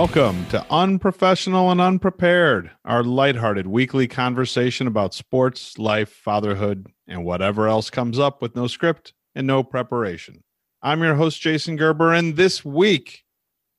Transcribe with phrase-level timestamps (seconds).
[0.00, 7.68] Welcome to Unprofessional and Unprepared, our lighthearted weekly conversation about sports, life, fatherhood, and whatever
[7.68, 10.42] else comes up with no script and no preparation.
[10.80, 13.24] I'm your host, Jason Gerber, and this week,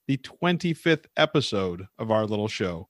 [0.07, 2.87] the 25th episode of our little show,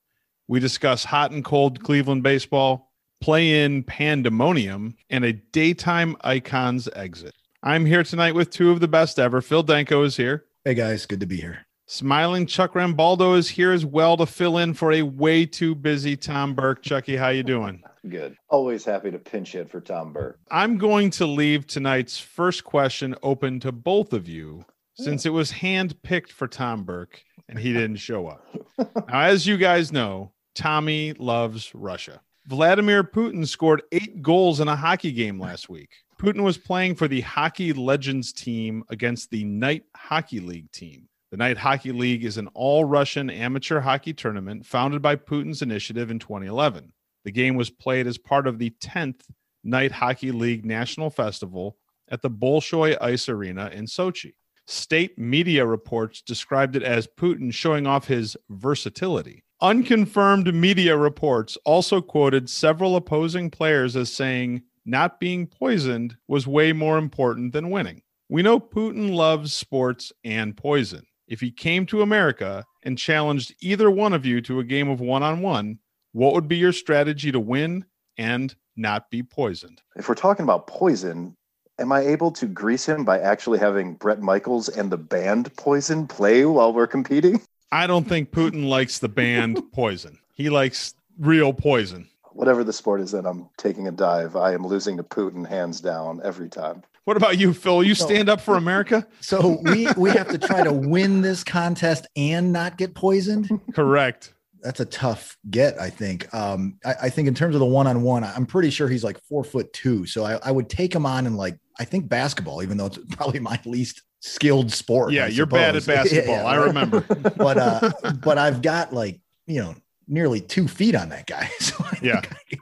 [0.49, 7.35] we discuss hot and cold Cleveland baseball, play in pandemonium, and a daytime icons exit.
[7.63, 9.39] I'm here tonight with two of the best ever.
[9.39, 10.43] Phil Danko is here.
[10.65, 11.65] Hey guys, good to be here.
[11.91, 16.15] Smiling Chuck Rambaldo is here as well to fill in for a way too busy
[16.15, 16.81] Tom Burke.
[16.81, 17.83] Chucky, how you doing?
[18.07, 18.37] Good.
[18.47, 20.39] Always happy to pinch hit for Tom Burke.
[20.49, 25.51] I'm going to leave tonight's first question open to both of you since it was
[25.51, 28.45] hand picked for Tom Burke and he didn't show up.
[29.09, 32.21] now, as you guys know, Tommy loves Russia.
[32.47, 35.89] Vladimir Putin scored eight goals in a hockey game last week.
[36.17, 41.09] Putin was playing for the Hockey Legends team against the Night Hockey League team.
[41.31, 46.11] The Night Hockey League is an all Russian amateur hockey tournament founded by Putin's initiative
[46.11, 46.91] in 2011.
[47.23, 49.21] The game was played as part of the 10th
[49.63, 51.77] Night Hockey League National Festival
[52.09, 54.33] at the Bolshoi Ice Arena in Sochi.
[54.67, 59.45] State media reports described it as Putin showing off his versatility.
[59.61, 66.73] Unconfirmed media reports also quoted several opposing players as saying not being poisoned was way
[66.73, 68.01] more important than winning.
[68.27, 73.89] We know Putin loves sports and poison if he came to America and challenged either
[73.89, 75.79] one of you to a game of one on one,
[76.11, 77.85] what would be your strategy to win
[78.17, 79.81] and not be poisoned?
[79.95, 81.37] If we're talking about poison,
[81.79, 86.05] am I able to grease him by actually having Bret Michaels and the band Poison
[86.05, 87.41] play while we're competing?
[87.71, 90.19] I don't think Putin likes the band Poison.
[90.33, 92.09] He likes real poison.
[92.33, 95.79] Whatever the sport is that I'm taking a dive, I am losing to Putin hands
[95.79, 96.83] down every time.
[97.05, 97.83] What about you, Phil?
[97.83, 99.07] You stand up for America?
[99.21, 103.49] So we we have to try to win this contest and not get poisoned.
[103.73, 104.33] Correct.
[104.61, 106.31] That's a tough get, I think.
[106.35, 109.43] Um, I, I think in terms of the one-on-one, I'm pretty sure he's like four
[109.43, 110.05] foot two.
[110.05, 112.99] So I, I would take him on in like I think basketball, even though it's
[113.11, 115.13] probably my least skilled sport.
[115.13, 116.35] Yeah, I you're bad at basketball.
[116.35, 117.01] Yeah, I remember.
[117.37, 117.91] but uh,
[118.21, 119.75] but I've got like you know
[120.07, 121.49] nearly two feet on that guy.
[121.59, 122.21] So Yeah.
[122.23, 122.57] I-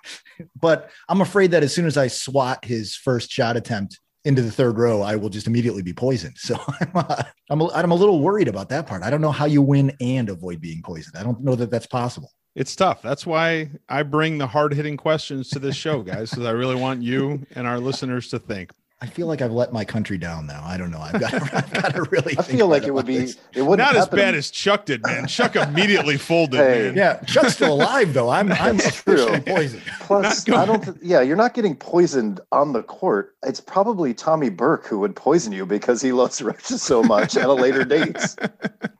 [0.61, 4.51] but I'm afraid that as soon as I swat his first shot attempt into the
[4.51, 6.37] third row, I will just immediately be poisoned.
[6.37, 9.03] So I'm uh, I'm a, I'm a little worried about that part.
[9.03, 11.17] I don't know how you win and avoid being poisoned.
[11.17, 12.31] I don't know that that's possible.
[12.55, 13.01] It's tough.
[13.01, 16.75] That's why I bring the hard hitting questions to this show, guys, because I really
[16.75, 18.71] want you and our listeners to think.
[19.01, 20.61] I feel like I've let my country down now.
[20.65, 20.99] I don't know.
[20.99, 22.37] I've got, I've got to really.
[22.37, 23.37] I think feel like it would be this.
[23.53, 25.25] it wouldn't Not as bad as Chuck did, man.
[25.27, 26.83] Chuck immediately folded, Hey.
[26.87, 26.97] man.
[26.97, 28.29] Yeah, Chuck's still alive though.
[28.29, 29.27] I'm I'm true.
[29.29, 29.83] officially poisoned.
[30.01, 30.83] Plus, I don't.
[30.83, 33.37] th- Yeah, you're not getting poisoned on the court.
[33.45, 37.45] It's probably Tommy Burke who would poison you because he loves Russia so much at
[37.45, 38.17] a later date.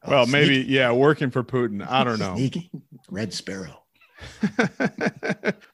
[0.08, 1.86] Well, Oh, maybe, yeah, working for Putin.
[1.88, 2.36] I don't know.
[2.36, 2.72] Sneaky.
[3.12, 3.84] Red Sparrow.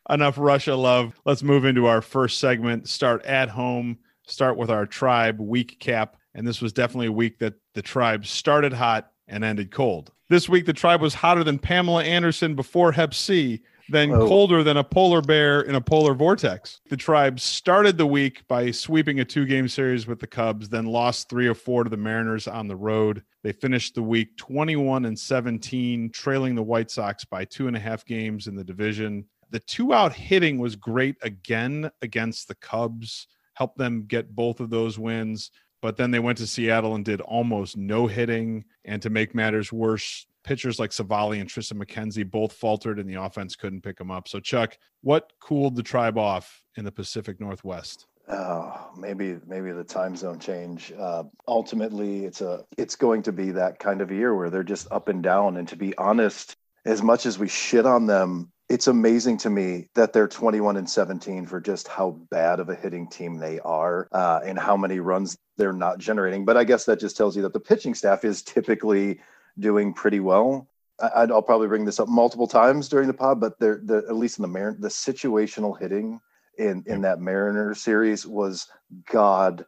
[0.10, 1.20] Enough Russia love.
[1.26, 2.90] Let's move into our first segment.
[2.90, 4.00] Start at home.
[4.28, 6.18] Start with our tribe week cap.
[6.34, 10.12] And this was definitely a week that the tribe started hot and ended cold.
[10.30, 14.28] This week, the tribe was hotter than Pamela Anderson before Hep C, then Oh.
[14.28, 16.82] colder than a polar bear in a polar vortex.
[16.90, 20.86] The tribe started the week by sweeping a two game series with the Cubs, then
[20.86, 23.24] lost three or four to the Mariners on the road.
[23.44, 27.80] They finished the week 21 and 17, trailing the White Sox by two and a
[27.80, 29.26] half games in the division.
[29.52, 34.70] The two out hitting was great again against the Cubs, helped them get both of
[34.70, 35.52] those wins.
[35.82, 38.66] But then they went to Seattle and did almost no hitting.
[38.86, 43.22] And to make matters worse, pitchers like Civale and Tristan McKenzie both faltered and the
[43.22, 44.28] offense couldn't pick them up.
[44.28, 48.08] So, Chuck, what cooled the tribe off in the Pacific Northwest?
[48.28, 50.92] Oh, maybe maybe the time zone change.
[50.98, 54.92] Uh, ultimately, it's a it's going to be that kind of year where they're just
[54.92, 55.58] up and down.
[55.58, 56.56] And to be honest,
[56.86, 60.90] as much as we shit on them, it's amazing to me that they're 21 and
[60.90, 65.00] 17 for just how bad of a hitting team they are uh, and how many
[65.00, 66.46] runs they're not generating.
[66.46, 69.20] But I guess that just tells you that the pitching staff is typically
[69.60, 70.68] doing pretty well.
[71.00, 74.16] I, I'll probably bring this up multiple times during the pod, but they're the at
[74.16, 76.20] least in the Marin, the situational hitting
[76.58, 78.68] in in that Mariner series was
[79.12, 79.66] god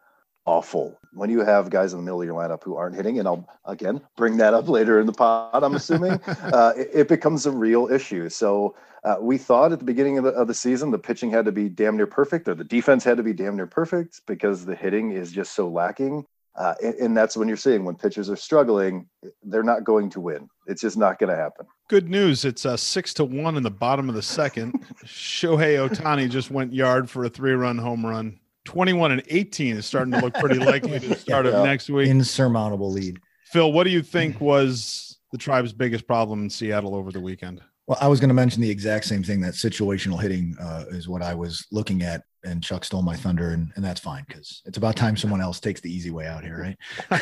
[0.47, 0.97] awful.
[1.13, 3.47] When you have guys in the middle of your lineup who aren't hitting, and I'll
[3.65, 7.51] again bring that up later in the pod, I'm assuming uh, it, it becomes a
[7.51, 8.29] real issue.
[8.29, 11.45] So uh, we thought at the beginning of the, of the season the pitching had
[11.45, 14.65] to be damn near perfect, or the defense had to be damn near perfect because
[14.65, 16.25] the hitting is just so lacking.
[16.55, 19.07] Uh, and, and that's when you're seeing when pitchers are struggling,
[19.43, 20.49] they're not going to win.
[20.65, 21.67] It's just not going to happen.
[21.87, 22.45] Good news.
[22.45, 24.73] It's uh, six to one in the bottom of the second.
[25.05, 28.39] Shohei Ohtani just went yard for a three run home run.
[28.67, 31.53] 21 and 18 is starting to look pretty likely to the start Yeah.
[31.53, 32.09] of next week.
[32.09, 33.17] Insurmountable lead.
[33.45, 37.61] Phil, what do you think was the tribe's biggest problem in Seattle over the weekend?
[37.87, 39.39] Well, I was going to mention the exact same thing.
[39.39, 43.51] That situational hitting uh, is what I was looking at, and Chuck stole my thunder,
[43.51, 46.43] and, and that's fine because it's about time someone else takes the easy way out
[46.43, 46.77] here, right?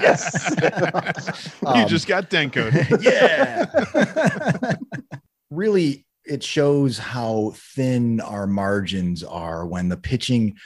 [0.00, 0.54] Yes.
[1.62, 2.72] you Um, just got Denko.
[3.02, 3.66] yeah.
[5.50, 10.56] really, it shows how thin our margins are when the pitching,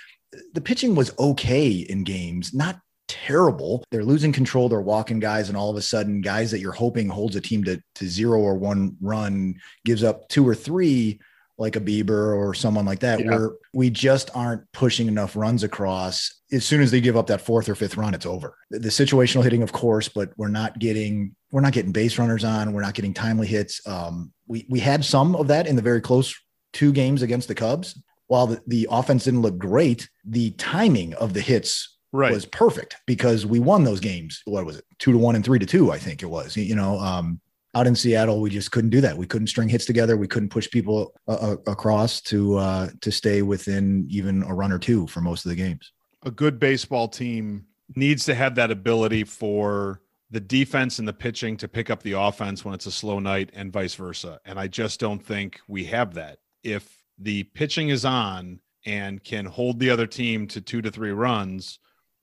[0.52, 2.78] the pitching was okay in games, not
[3.08, 3.82] terrible.
[3.90, 4.68] They're losing control.
[4.68, 7.64] They're walking guys, and all of a sudden, guys that you're hoping holds a team
[7.64, 11.20] to, to zero or one run gives up two or three,
[11.56, 13.30] like a Bieber or someone like that, Yeah.
[13.30, 16.42] where we just aren't pushing enough runs across.
[16.52, 18.56] As soon as they give up that fourth or fifth run, it's over.
[18.70, 22.42] The, the situational hitting, of course, but we're not getting we're not getting base runners
[22.42, 22.72] on.
[22.72, 23.80] We're not getting timely hits.
[23.86, 26.34] Um, we we had some of that in the very close
[26.72, 27.96] two games against the Cubs.
[28.26, 32.32] While the, the offense didn't look great, the timing of the hits Right.
[32.32, 34.40] was perfect because we won those games.
[34.46, 34.84] What was it?
[34.98, 36.56] Two to one and three to two, I think it was.
[36.56, 37.40] You know, um,
[37.74, 39.16] out in Seattle, we just couldn't do that.
[39.16, 40.16] We couldn't string hits together.
[40.16, 44.70] We couldn't push people uh, uh, across to uh, to stay within even a run
[44.72, 45.92] or two for most of the games.
[46.24, 50.00] a good baseball team needs to have that ability for
[50.34, 53.50] the defense and the pitching to pick up the offense when it's a slow night
[53.54, 54.40] and vice versa.
[54.44, 56.40] And I just don't think we have that.
[56.64, 61.12] If the pitching is on and can hold the other team to two to three
[61.12, 61.78] runs,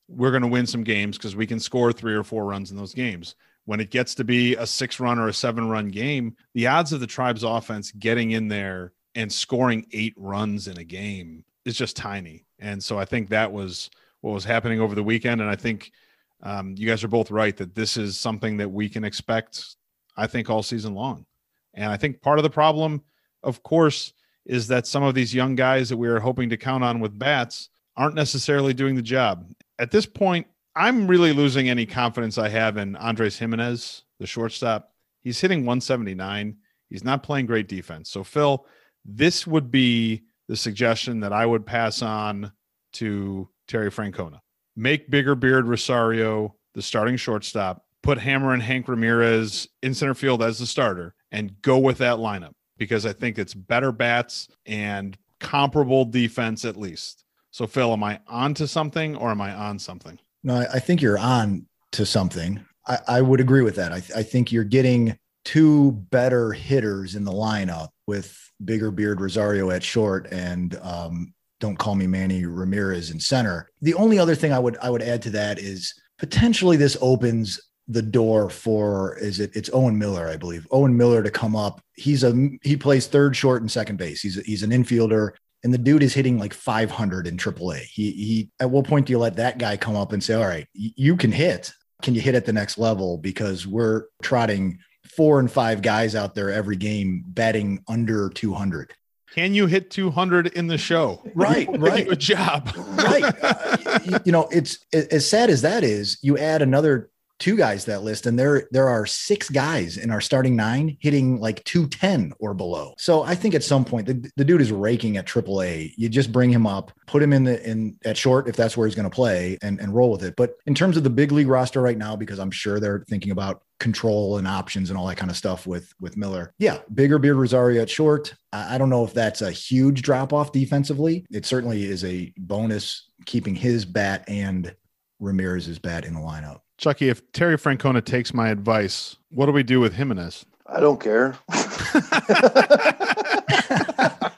[0.10, 2.76] we're going to win some games because we can score three or four runs in
[2.76, 3.36] those games.
[3.64, 6.92] When it gets to be a six run or a seven run game, the odds
[6.92, 11.78] of the tribe's offense getting in there and scoring eight runs in a game is
[11.78, 12.44] just tiny.
[12.60, 15.40] And so I think that was what was happening over the weekend.
[15.40, 15.94] And I think
[16.44, 19.76] um, you guys are both right that this is something that we can expect,
[20.18, 21.26] I think, all season long.
[21.74, 23.04] And I think part of the problem,
[23.44, 24.14] of course,
[24.46, 27.18] is that some of these young guys that we are hoping to count on with
[27.18, 29.48] bats aren't necessarily doing the job.
[29.80, 34.94] At this point, I'm really losing any confidence I have in Andres Gimenez, the shortstop.
[35.22, 36.58] He's hitting 179.
[36.90, 38.10] He's not playing great defense.
[38.10, 38.66] So, Phil,
[39.06, 42.52] this would be the suggestion that I would pass on
[42.94, 44.41] to Terry Francona.
[44.76, 50.42] Make Bigger Beard Rosario the starting shortstop, put Hammer and Hank Ramirez in center field
[50.42, 55.18] as the starter, and go with that lineup because I think it's better bats and
[55.40, 57.26] comparable defense at least.
[57.52, 60.18] So, Phil, am I on to something or am I on something?
[60.44, 62.64] No, I, think you're on to something.
[62.88, 63.92] I, I would agree with that.
[63.92, 69.20] I, th- I think you're getting two better hitters in the lineup with bigger beard
[69.20, 73.70] Rosario at short and um, don't call me Manny Ramirez in center.
[73.82, 77.60] The only other thing I would I would add to that is potentially this opens
[77.88, 81.82] the door for is it it's Owen Miller I believe Owen Miller to come up.
[81.96, 84.22] He's a he plays third, short, and second base.
[84.22, 85.32] He's he's an infielder
[85.64, 87.82] and the dude is hitting like 500 in AAA.
[87.82, 88.50] He he.
[88.60, 91.16] At what point do you let that guy come up and say, "All right, you
[91.16, 91.72] can hit.
[92.02, 94.80] Can you hit at the next level?" Because we're trotting
[95.16, 98.94] four and five guys out there every game batting under 200.
[99.34, 101.22] Can you hit 200 in the show?
[101.34, 102.08] Right, right.
[102.08, 102.72] Good job.
[102.76, 103.24] right.
[103.42, 106.18] Uh, you, know, it's as sad as that is.
[106.22, 110.12] You add another two guys to that list, and there there are six guys in
[110.12, 112.94] our starting nine hitting like two ten or below.
[112.98, 115.94] So I think at some point the, the dude is raking at AAA.
[115.98, 118.86] You just bring him up, put him in the in at short if that's where
[118.88, 120.36] he's going to play, and and roll with it.
[120.38, 123.32] But in terms of the big league roster right now, because I'm sure they're thinking
[123.32, 126.54] about control and options and all that kind of stuff with with Miller.
[126.60, 128.36] Yeah, bigger beard Rosario at short.
[128.54, 131.26] I I don't know if that's a huge drop off defensively.
[131.32, 134.74] It certainly is a bonus keeping his bat and
[135.20, 136.60] Ramirez's bat in the lineup.
[136.78, 140.46] Chucky, if Terry Francona takes my advice, what do we do with Gimenez?
[140.68, 141.38] I don't care.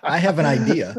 [0.03, 0.95] I have an idea.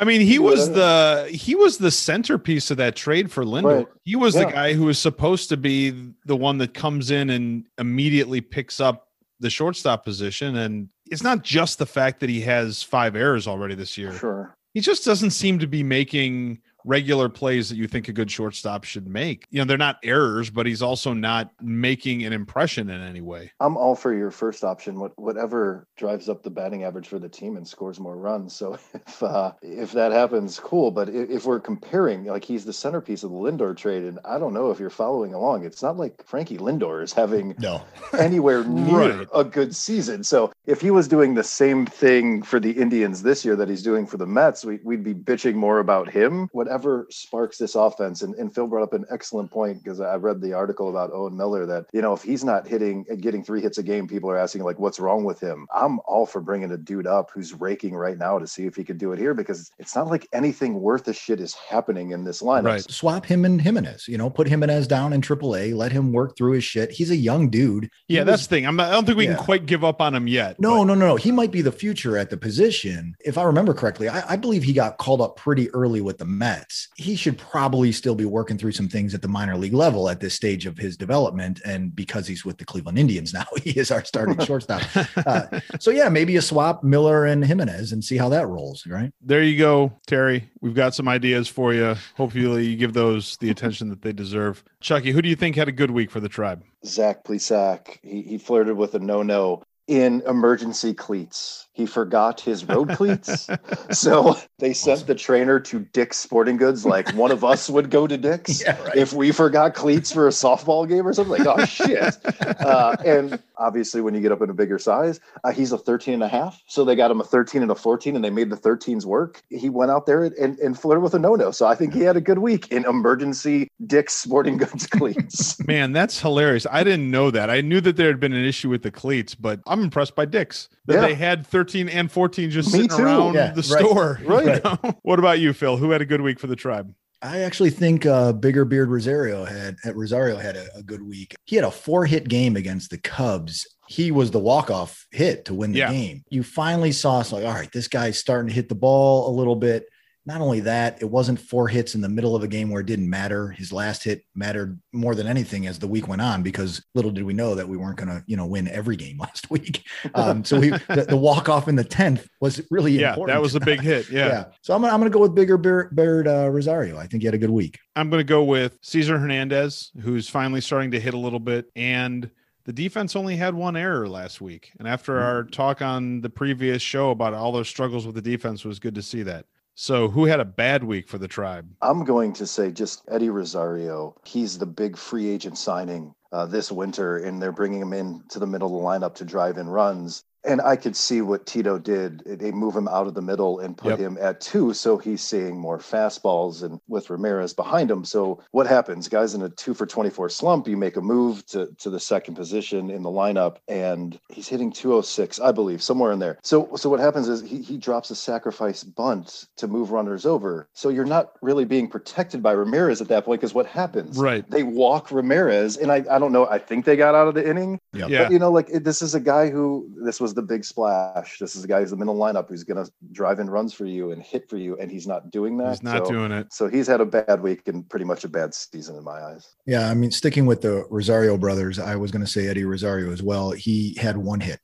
[0.00, 3.76] I mean, he was the he was the centerpiece of that trade for Lindor.
[3.76, 3.86] Right.
[4.04, 5.90] He was the guy who was supposed to be
[6.24, 9.08] the one that comes in and immediately picks up
[9.40, 10.56] the shortstop position.
[10.56, 14.12] And it's not just the fact that he has five errors already this year.
[14.12, 14.54] Sure.
[14.74, 18.84] He just doesn't seem to be making regular plays that you think a good shortstop
[18.84, 19.46] should make.
[19.50, 23.50] You know, they're not errors, but he's also not making an impression in any way.
[23.60, 27.28] I'm all for your first option, what, whatever drives up the batting average for the
[27.28, 28.54] team and scores more runs.
[28.54, 30.90] So if uh, if that happens, cool.
[30.90, 34.38] But if, if we're comparing, like he's the centerpiece of the Lindor trade, and I
[34.38, 35.64] don't know if you're following along.
[35.64, 37.82] It's not like Frankie Lindor is having No.
[38.18, 39.28] anywhere near Right.
[39.34, 40.24] a good season.
[40.24, 43.82] So if he was doing the same thing for the Indians this year that he's
[43.82, 46.48] doing for the Mets, we, we'd be bitching more about him.
[46.52, 48.22] What whatever sparks this offense.
[48.22, 51.36] And, and Phil brought up an excellent point because I read the article about Owen
[51.36, 54.30] Miller that, you know, if he's not hitting and getting three hits a game, people
[54.30, 55.66] are asking, like, what's wrong with him?
[55.74, 58.84] I'm all for bringing a dude up who's raking right now to see if he
[58.84, 62.22] could do it here because it's not like anything worth a shit is happening in
[62.22, 62.64] this lineup.
[62.66, 62.90] Right.
[62.90, 66.52] Swap him and Gimenez, you know, put Gimenez down in AAA, let him work through
[66.52, 66.92] his shit.
[66.92, 67.90] He's a young dude.
[68.06, 68.66] He Yeah, was- that's the thing.
[68.66, 69.34] I'm not, I don't think we Yeah.
[69.34, 70.60] can quite give up on him yet.
[70.60, 71.16] No, but- no, no, no.
[71.16, 73.16] He might be the future at the position.
[73.24, 76.24] If I remember correctly, I, I believe he got called up pretty early with the
[76.24, 76.59] Mets.
[76.96, 80.20] He should probably still be working through some things at the minor league level at
[80.20, 81.60] this stage of his development.
[81.64, 84.82] And because he's with the Cleveland Indians now, he is our starting shortstop.
[85.26, 88.86] Uh, so yeah, maybe a swap Miller and Gimenez and see how that rolls.
[88.86, 89.12] Right?
[89.20, 90.48] There you go, Terry.
[90.60, 91.94] We've got some ideas for you.
[92.16, 94.64] Hopefully, you give those the attention that they deserve.
[94.80, 96.62] Chucky, who do you think had a good week for the tribe?
[96.84, 101.66] Zach Plesac, he, he flirted with a no-no in emergency cleats.
[101.72, 103.48] He forgot his road cleats.
[103.90, 108.06] So they sent the trainer to Dick's Sporting Goods, like one of us would go
[108.06, 108.96] to Dick's Yeah, right.
[108.96, 111.44] if we forgot cleats for a softball game or something.
[111.44, 112.16] Like, oh shit.
[112.60, 116.14] Uh, and obviously, when you get up in a bigger size, uh, he's a 13
[116.14, 116.62] and a half.
[116.66, 119.42] So they got him a 13 and a 14, and they made the 13s work.
[119.48, 121.50] He went out there and, and flirted with a no no.
[121.52, 125.64] So I think he had a good week in emergency Dick's Sporting Goods cleats.
[125.66, 126.66] Man, that's hilarious.
[126.70, 127.48] I didn't know that.
[127.50, 130.26] I knew that there had been an issue with the cleats, but I'm impressed by
[130.26, 131.00] Dick's that Yeah.
[131.02, 133.02] they had 13 and 14 just Me sitting too.
[133.04, 133.64] around Yeah, the right.
[133.86, 134.20] store.
[134.24, 134.56] Right.
[134.56, 134.98] you know?
[135.02, 135.76] what about you, Phil?
[135.76, 136.92] Who had a good week for the tribe?
[137.22, 141.34] I actually think uh, Bigger Beard Rosario had at Rosario had a, a good week.
[141.44, 143.66] He had a four hit game against the Cubs.
[143.88, 145.92] He was the walk off hit to win the Yeah.
[145.92, 146.22] game.
[146.30, 149.32] You finally saw it's like, all right, this guy's starting to hit the ball a
[149.36, 149.84] little bit.
[150.30, 152.86] Not only that, it wasn't four hits in the middle of a game where it
[152.86, 153.48] didn't matter.
[153.48, 157.24] His last hit mattered more than anything as the week went on because little did
[157.24, 159.82] we know that we weren't going to, you know, win every game last week.
[160.14, 163.34] Um, so we the, the walk off in the tenth was really Yeah, important.
[163.36, 164.08] that was a big hit.
[164.08, 164.26] Yeah.
[164.28, 164.44] yeah.
[164.62, 166.96] So I'm gonna, I'm gonna go with Bigger Beard uh, Rosario.
[166.96, 167.78] I think he had a good week.
[167.96, 171.66] I'm going to go with Cesar Hernandez, who's finally starting to hit a little bit.
[171.74, 172.30] And
[172.66, 174.70] the defense only had one error last week.
[174.78, 175.24] And after Mm-hmm.
[175.24, 178.94] our talk on the previous show about all those struggles with the defense, was good
[178.94, 179.46] to see that.
[179.82, 181.66] So, who had a bad week for the tribe?
[181.80, 184.14] I'm going to say just Eddie Rosario.
[184.26, 188.38] He's the big free agent signing uh, this winter, and they're bringing him in to
[188.38, 190.22] the middle of the lineup to drive in runs.
[190.44, 192.22] And I could see what Tito did.
[192.24, 193.98] They move him out of the middle and put Yep.
[193.98, 194.72] him at two.
[194.72, 198.04] So he's seeing more fastballs and with Ramirez behind him.
[198.04, 199.08] So what happens?
[199.08, 202.34] Guys in a two for 24 slump, you make a move to, to the second
[202.36, 206.38] position in the lineup and he's hitting 206, I believe, somewhere in there.
[206.42, 210.68] So so what happens is he, he drops a sacrifice bunt to move runners over.
[210.74, 214.16] So you're not really being protected by Ramirez at that point because what happens?
[214.18, 214.48] Right.
[214.50, 215.76] They walk Ramirez.
[215.76, 216.46] And I, I don't know.
[216.48, 217.78] I think they got out of the inning.
[217.92, 218.08] Yep.
[218.08, 218.22] Yeah.
[218.24, 221.38] But you know, like it, this is a guy who this was the big splash.
[221.38, 223.86] This is a guy who's the middle lineup who's going to drive in runs for
[223.86, 225.70] you and hit for you, and he's not doing that.
[225.70, 226.52] He's not so, doing it.
[226.52, 229.54] So he's had a bad week and pretty much a bad season in my eyes.
[229.66, 233.12] Yeah, I mean, sticking with the Rosario brothers, I was going to say Eddie Rosario
[233.12, 233.50] as well.
[233.50, 234.60] He had one hit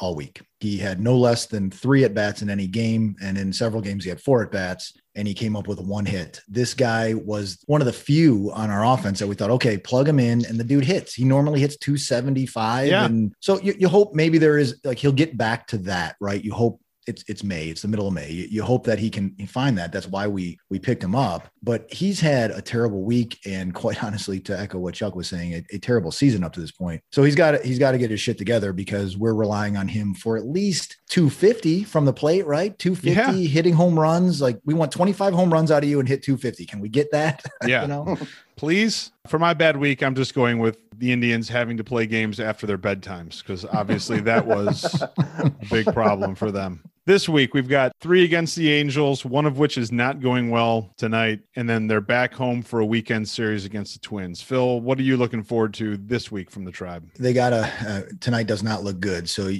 [0.00, 0.42] all week.
[0.60, 4.04] He had no less than three at bats in any game, and in several games
[4.04, 6.40] he had four at bats, and he came up with one hit.
[6.48, 10.08] This guy was one of the few on our offense that we thought, okay, plug
[10.08, 11.14] him in, and the dude hits.
[11.14, 13.04] He normally hits 275, Yeah.
[13.04, 16.42] and so you, you hope maybe there is like he'll get back to that, right?
[16.42, 18.30] You hope it's it's May, it's the middle of May.
[18.30, 19.92] You, you hope that he can find that.
[19.92, 21.48] That's why we we picked him up.
[21.62, 25.54] But he's had a terrible week, and quite honestly, to echo what Chuck was saying,
[25.54, 27.02] a, a terrible season up to this point.
[27.12, 29.88] So he's got to, he's got to get his shit together because we're relying on
[29.88, 32.78] him for at least 250 from the plate, right?
[32.78, 34.40] 250 hitting home runs.
[34.40, 36.66] Like we want 25 home runs out of you and hit 250.
[36.66, 37.44] Can we get that?
[37.66, 37.82] Yeah.
[37.82, 38.16] you know,
[38.56, 39.12] Please.
[39.26, 42.66] For my bad week, I'm just going with the Indians having to play games after
[42.66, 46.82] their bedtimes because obviously that was a big problem for them.
[47.06, 50.92] This week, we've got three against the Angels, one of which is not going well
[50.96, 51.38] tonight.
[51.54, 54.42] And then they're back home for a weekend series against the Twins.
[54.42, 57.08] Phil, what are you looking forward to this week from the tribe?
[57.16, 59.30] they gotta uh, tonight does not look good.
[59.30, 59.52] So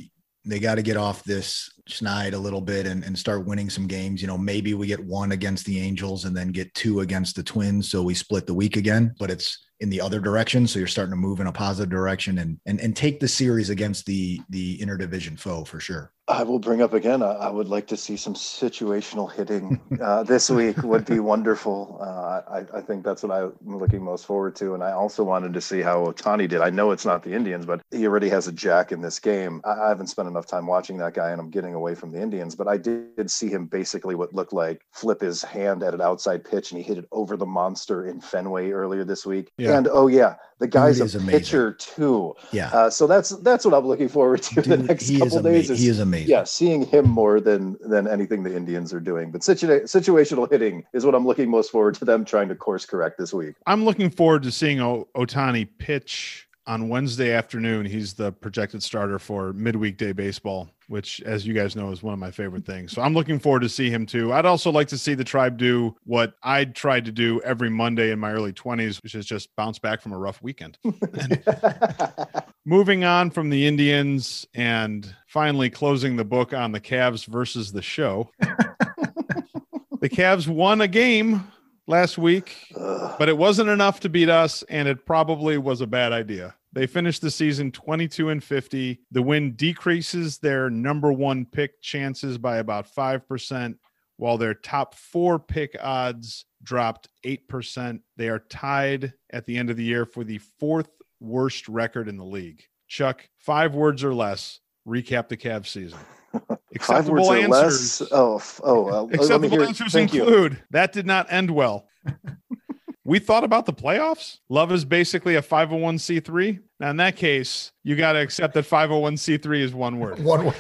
[0.45, 3.87] they got to get off this schneid a little bit and, and start winning some
[3.87, 4.21] games.
[4.21, 7.45] You know, maybe we get one against the Angels and then get two against the
[7.45, 7.89] Twins.
[7.89, 10.67] So we split the week again, but it's in the other direction.
[10.67, 13.71] So you're starting to move in a positive direction and and and take the series
[13.71, 16.13] against the the interdivision foe for sure.
[16.29, 17.23] I will bring up again.
[17.23, 20.83] I, I would like to see some situational hitting uh, this week.
[20.83, 21.99] Would be wonderful.
[22.01, 24.75] Uh, I, I think that's what I'm looking most forward to.
[24.75, 26.63] And I also wanted to see how Ohtani did.
[26.63, 29.61] I know it's not the Indians, but he already has a jack in this game.
[29.65, 32.21] I, I haven't spent enough time watching that guy, and I'm getting away from the
[32.21, 36.01] Indians, but I did see him basically what looked like flip his hand at an
[36.01, 39.53] outside pitch and he hit it over the monster in Fenway earlier this week.
[39.59, 39.79] Yeah.
[39.79, 41.41] And oh yeah, the guy's is a amazing.
[41.41, 42.35] pitcher too.
[42.51, 42.71] Yeah.
[42.73, 45.71] Uh, so that's that's what I'm looking forward to the next is couple days.
[45.71, 45.77] amazing.
[45.77, 46.16] He is amazing.
[46.25, 49.31] Yeah, seeing him more than than anything the Indians are doing.
[49.31, 52.87] But situa- situational hitting is what I'm looking most forward to them trying to course
[52.87, 53.55] correct this week.
[53.67, 57.87] I'm looking forward to seeing o- Ohtani pitch on Wednesday afternoon.
[57.87, 62.13] He's the projected starter for midweek day baseball, which, as you guys know, is one
[62.13, 62.93] of my favorite things.
[62.93, 64.33] So I'm looking forward to see him too.
[64.33, 68.11] I'd also like to see the tribe do what I tried to do every Monday
[68.11, 70.77] in my early 20s, which is just bounce back from a rough weekend.
[72.65, 77.83] Moving on from the Indians and finally closing the book on the Cavs versus the
[77.83, 78.31] show.
[78.41, 81.47] the Cavs won a game
[81.87, 86.11] last week, but it wasn't enough to beat us, and it probably was a bad
[86.11, 86.55] idea.
[86.73, 88.99] They finished the season 22 and 50.
[89.11, 93.77] The win decreases their number one pick chances by about 5%,
[94.17, 98.01] while their top four pick odds dropped 8%.
[98.17, 100.89] They are tied at the end of the year for the fourth
[101.21, 102.65] worst record in the league.
[102.89, 105.99] Chuck, five words or less, recap the Cavs season.
[106.75, 108.01] Acceptable answers.
[108.01, 108.11] less.
[108.13, 110.23] Oh, oh, uh, let me Acceptable answers Thank you.
[110.23, 111.87] include that did not end well.
[113.05, 114.39] we thought about the playoffs.
[114.49, 116.61] Love is basically a 501c3.
[116.79, 120.23] Now, in that case, you got to accept that 501c3 is one word.
[120.23, 120.55] One word.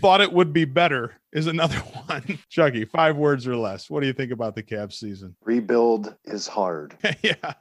[0.00, 2.38] thought it would be better is another one.
[2.48, 3.90] Chucky, five words or less.
[3.90, 5.34] What do you think about the Cavs season?
[5.42, 6.96] Rebuild is hard.
[7.22, 7.54] yeah.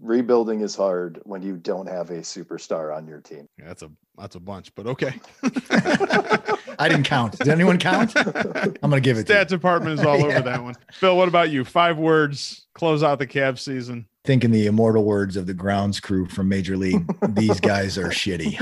[0.00, 3.48] Rebuilding is hard when you don't have a superstar on your team.
[3.58, 5.14] Yeah, That's a that's a bunch, but okay.
[6.78, 7.38] I didn't count.
[7.38, 8.12] Did anyone count?
[8.16, 9.44] I'm gonna give it to you.
[9.44, 10.24] Department is all Yeah.
[10.26, 10.74] over that one.
[10.92, 11.64] Phil, what about you?
[11.64, 14.06] Five words, close out the Cavs season.
[14.24, 18.54] Thinking the immortal words of the grounds crew from Major League, these guys are shitty.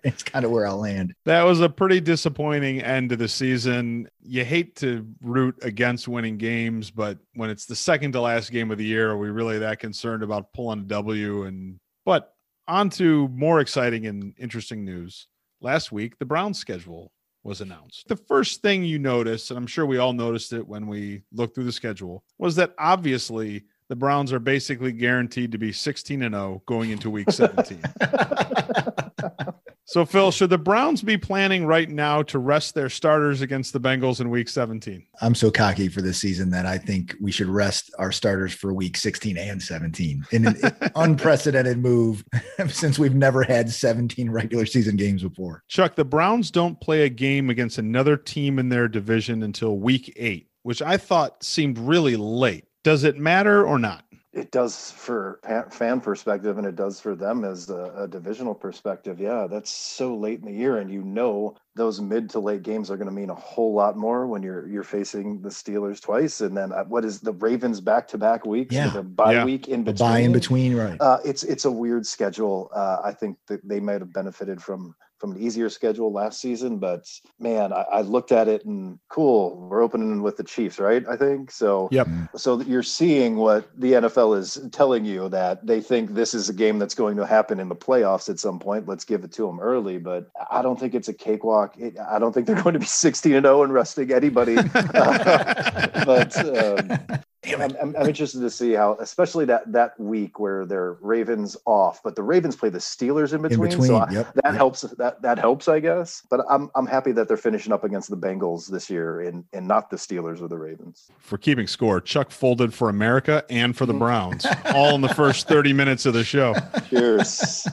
[0.04, 1.14] it's kind of where I'll land.
[1.26, 4.08] That was a pretty disappointing end to the season.
[4.22, 8.70] You hate to root against winning games, but when it's the second to last game
[8.70, 11.42] of the year, are we really that concerned about pulling a W?
[11.44, 12.32] And but
[12.68, 15.26] on to more exciting and interesting news.
[15.60, 17.10] Last week, the Browns schedule
[17.42, 18.06] was announced.
[18.08, 21.54] The first thing you noticed, and I'm sure we all noticed it when we looked
[21.54, 26.34] through the schedule, was that obviously the Browns are basically guaranteed to be 16 and
[26.34, 27.82] 0 going into week 17.
[29.88, 33.80] So, Phil, should the Browns be planning right now to rest their starters against the
[33.80, 35.02] Bengals in week 17?
[35.22, 38.74] I'm so cocky for this season that I think we should rest our starters for
[38.74, 40.56] week 16 and 17 in an
[40.94, 42.22] unprecedented move
[42.68, 45.64] since we've never had 17 regular season games before.
[45.68, 50.12] Chuck, the Browns don't play a game against another team in their division until week
[50.16, 52.66] eight, which I thought seemed really late.
[52.84, 54.04] Does it matter or not?
[54.38, 59.18] It does for fan perspective, and it does for them as a, a divisional perspective.
[59.18, 62.88] Yeah, that's so late in the year, and you know those mid to late games
[62.90, 66.40] are going to mean a whole lot more when you're you're facing the Steelers twice,
[66.40, 68.90] and then uh, what is the Ravens back to back weeks Yeah.
[68.90, 69.44] the bye Yeah.
[69.44, 71.00] week in between The bye in between, right?
[71.00, 72.70] Uh, it's it's a weird schedule.
[72.72, 76.78] Uh, I think that they might have benefited from from an easier schedule last season,
[76.78, 77.06] but
[77.38, 81.04] man, I, I looked at it and cool, we're opening with the Chiefs, right?
[81.08, 81.88] I think so.
[81.90, 82.08] Yep.
[82.36, 86.52] So you're seeing what the NFL is telling you that they think this is a
[86.52, 88.86] game that's going to happen in the playoffs at some point.
[88.86, 91.76] Let's give it to them early, but I don't think it's a cakewalk.
[91.78, 94.56] It, I don't think they're going to be 16 and 0 and resting anybody.
[94.72, 100.66] but um, Damn I'm, I'm, I'm interested to see how, especially that that week where
[100.66, 103.70] they're Ravens off, but the Ravens play the Steelers in In between.
[103.70, 104.34] between, So I- yep.
[104.34, 104.54] that yep.
[104.54, 104.80] helps.
[104.82, 106.26] That that helps, I guess.
[106.30, 109.68] But I'm I'm happy that they're finishing up against the Bengals this year, and and
[109.68, 111.10] not the Steelers or the Ravens.
[111.20, 114.00] For keeping score, Chuck folded for America and for the mm.
[114.00, 116.54] Browns, all in the first 30 minutes of the show.
[116.90, 117.68] Cheers.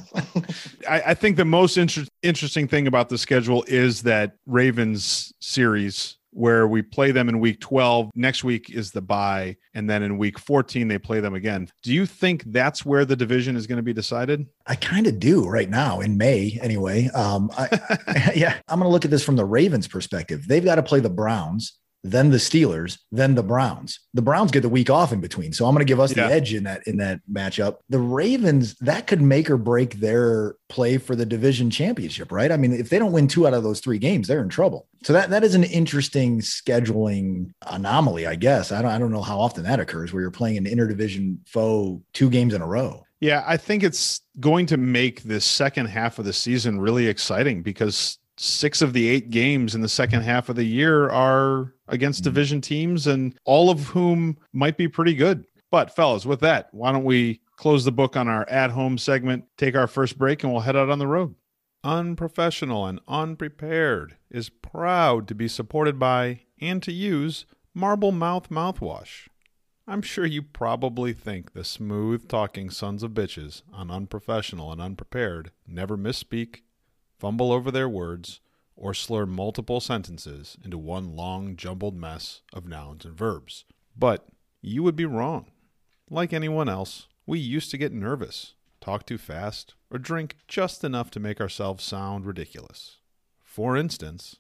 [0.88, 6.18] I, I think the most inter- interesting thing about the schedule is that Ravens series
[6.36, 8.12] where we play them in week 12.
[8.14, 9.56] Next week is the bye.
[9.74, 11.70] And then in week 14, they play them again.
[11.82, 14.46] Do you think that's where the division is going to be decided?
[14.68, 17.10] I kind of do right now in May, anyway.
[17.16, 20.46] Um, I, yeah, I'm going to look at this from the Ravens' perspective.
[20.46, 21.80] They've got to play the Browns,
[22.12, 24.00] then the Steelers, then the Browns.
[24.14, 26.28] The Browns get the week off in between, so I'm going to give us Yeah.
[26.28, 27.78] the edge in that in that matchup.
[27.90, 32.52] The Ravens that could make or break their play for the division championship, right?
[32.52, 34.88] I mean, if they don't win two out of those three games, they're in trouble.
[35.04, 38.72] So that that is an interesting scheduling anomaly, I guess.
[38.72, 42.02] I don't I don't know how often that occurs where you're playing an interdivision foe
[42.14, 43.04] two games in a row.
[43.22, 47.64] Yeah, I think it's going to make the second half of the season really exciting
[47.64, 52.22] because six of the eight games in the second half of the year are against
[52.22, 52.26] Mhm.
[52.26, 55.46] division teams and all of whom might be pretty good.
[55.72, 59.46] But, fellas, with that, why don't we close the book on our at home segment,
[59.58, 61.36] take our first break, and we'll head out on the road?
[61.84, 69.28] Unprofessional and Unprepared is proud to be supported by and to use Marble Mouth Mouthwash.
[69.88, 75.52] I'm sure you probably think the smooth talking sons of bitches on Unprofessional and Unprepared
[75.68, 76.62] never misspeak,
[77.20, 78.42] fumble over their words,
[78.76, 83.66] or slur multiple sentences into one long jumbled mess of nouns and verbs.
[83.98, 84.28] But
[84.62, 85.46] you would be wrong.
[86.10, 91.10] Like anyone else, we used to get nervous, talk too fast, or drink just enough
[91.12, 92.98] to make ourselves sound ridiculous.
[93.44, 94.38] For instance,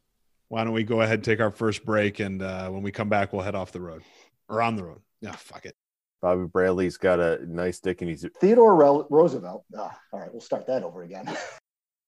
[0.49, 3.09] why don't we go ahead and take our first break and uh, when we come
[3.09, 4.03] back, we'll head off the road
[4.49, 5.01] or on the road.
[5.21, 5.75] Yeah, fuck it.
[6.21, 9.63] Bobby Bradley's got a nice dick and he's Theodore Roosevelt.
[9.77, 11.25] Ah, all right, we'll start that over again.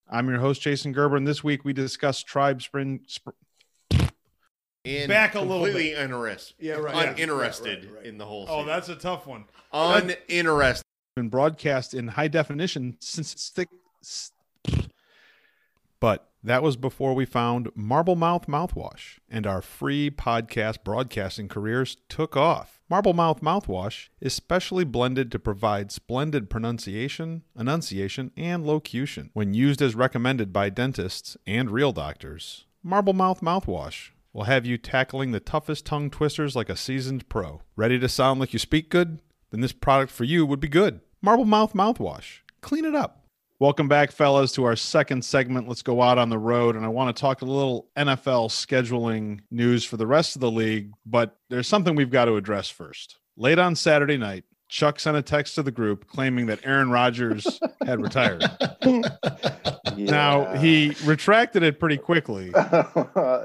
[0.09, 3.01] I'm your host, Jason Gerber, and this week we discuss Tribe Spring.
[3.11, 3.35] Sp-
[4.85, 6.55] and Back a little completely uninterested.
[6.59, 6.95] Yeah, right.
[6.95, 8.05] Yeah, Uninterested right, right, right.
[8.05, 8.45] in the whole.
[8.47, 8.67] oh, scene.
[8.67, 9.43] that's a tough one.
[9.73, 10.85] uninterested.
[11.17, 13.67] Been broadcast in high definition since it's thick.
[15.99, 21.97] But that was before we found Marble Mouth Mouthwash and our free podcast broadcasting careers
[22.09, 22.81] took off.
[22.89, 29.29] Marble Mouth Mouthwash is specially blended to provide splendid pronunciation, enunciation, and locution.
[29.33, 34.77] When used as recommended by dentists and real doctors, Marble Mouth Mouthwash will have you
[34.77, 37.61] tackling the toughest tongue twisters like a seasoned pro.
[37.75, 39.21] Ready to sound like you speak good?
[39.49, 41.01] Then this product for you would be good.
[41.21, 42.39] Marble Mouth Mouthwash.
[42.61, 43.26] Clean it up.
[43.59, 45.67] Welcome back, fellas, to our second segment.
[45.67, 46.75] Let's go out on the road.
[46.75, 50.51] And I want to talk a little NFL scheduling news for the rest of the
[50.51, 53.17] league, but there's something we've got to address first.
[53.35, 57.59] Late on Saturday night, Chuck sent a text to the group claiming that Aaron Rodgers
[57.85, 58.43] had retired.
[59.95, 62.53] Now, he retracted it pretty quickly.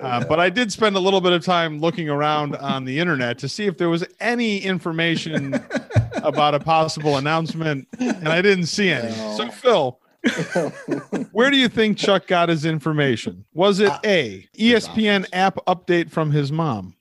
[0.03, 3.38] Uh, but I did spend a little bit of time looking around on the internet
[3.38, 5.55] to see if there was any information
[6.22, 9.12] about a possible announcement, and I didn't see any.
[9.37, 9.98] So, Phil,
[11.32, 13.44] where do you think Chuck got his information?
[13.54, 16.94] Was it Uh, A, ESPN app update from his mom?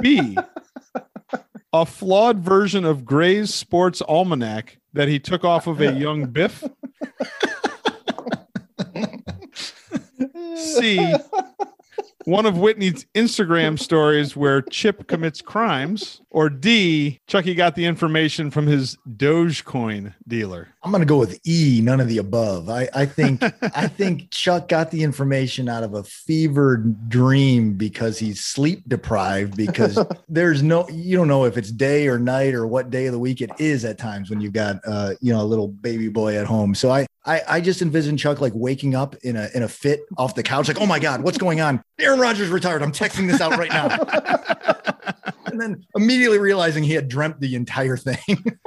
[0.00, 0.36] B,
[1.72, 6.62] a flawed version of Gray's Sports Almanac that he took off of a young Biff?
[10.56, 11.14] C,
[12.24, 18.50] one of Whitney's Instagram stories where Chip commits crimes, or D, Chucky got the information
[18.50, 20.68] from his Dogecoin dealer.
[20.82, 22.70] I'm gonna go with E, none of the above.
[22.70, 28.18] I, I think I think Chuck got the information out of a fevered dream because
[28.18, 32.66] he's sleep deprived because there's no you don't know if it's day or night or
[32.66, 35.42] what day of the week it is at times when you've got uh you know
[35.42, 36.74] a little baby boy at home.
[36.74, 40.00] So I I, I just envision Chuck like waking up in a in a fit
[40.16, 41.82] off the couch, like, oh my God, what's going on?
[41.98, 42.82] Aaron Rodgers retired.
[42.82, 45.32] I'm texting this out right now.
[45.52, 48.18] and then immediately realizing he had dreamt the entire thing.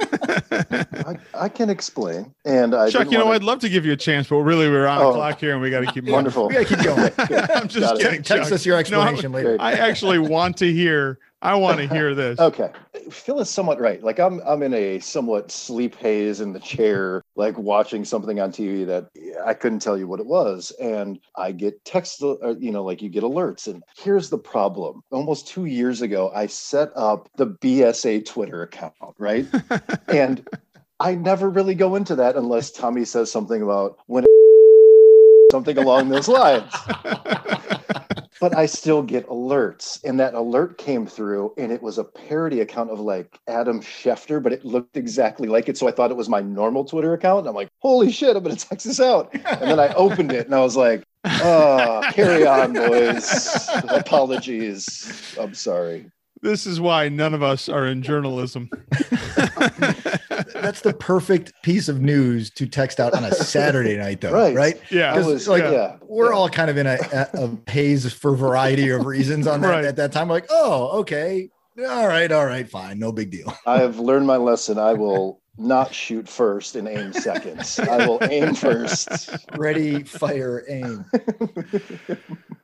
[0.50, 2.32] I, I can explain.
[2.44, 4.68] And I Chuck, you know, wanna- I'd love to give you a chance, but really
[4.68, 5.12] we're on the Oh.
[5.14, 6.12] clock here and we got to keep moving.
[6.14, 6.48] Wonderful.
[6.48, 7.12] we gotta keep going.
[7.54, 8.02] I'm just Got it.
[8.02, 8.22] kidding.
[8.22, 8.52] Text Chuck.
[8.52, 9.56] us your No, I'm- explanation later.
[9.60, 11.18] I actually want to hear.
[11.42, 12.38] I want to hear this.
[12.38, 12.70] Okay.
[13.10, 14.02] Phil is somewhat right.
[14.02, 18.52] Like I'm I'm in a somewhat sleep haze in the chair, like watching something on
[18.52, 19.10] TV that
[19.44, 20.70] I couldn't tell you what it was.
[20.80, 23.66] And I get text, uh, you know, like you get alerts.
[23.66, 25.02] And here's the problem.
[25.10, 29.46] Almost two years ago, I set up the BSA Twitter account, right?
[30.08, 30.46] and
[31.00, 34.24] I never really go into that unless Tommy says something about when
[35.50, 36.72] something along those lines
[38.40, 40.02] but I still get alerts.
[40.04, 44.42] And that alert came through, and it was a parody account of like Adam Schefter,
[44.42, 45.78] but it looked exactly like it.
[45.78, 47.40] So I thought it was my normal Twitter account.
[47.40, 49.32] And I'm like, holy shit, I'm going to text this out.
[49.34, 53.68] And then I opened it and I was like, oh, carry on, boys.
[53.88, 55.36] Apologies.
[55.38, 56.10] I'm sorry.
[56.42, 58.68] This is why none of us are in journalism.
[60.64, 64.54] That's the perfect piece of news to text out on a Saturday night, though, Right.
[64.54, 64.80] right?
[64.90, 65.14] yeah.
[65.16, 65.96] Was like, like, yeah.
[66.02, 66.36] We're yeah.
[66.38, 69.68] all kind of in a, a, a haze for a variety of reasons on that
[69.68, 69.84] Right.
[69.84, 70.28] at that time.
[70.28, 71.50] We're like, oh, okay.
[71.78, 73.52] All right, all right, fine, no big deal.
[73.66, 74.78] I have learned my lesson.
[74.78, 77.78] I will not shoot first and aim seconds.
[77.80, 79.28] I will aim first.
[79.56, 81.04] Ready, fire, aim.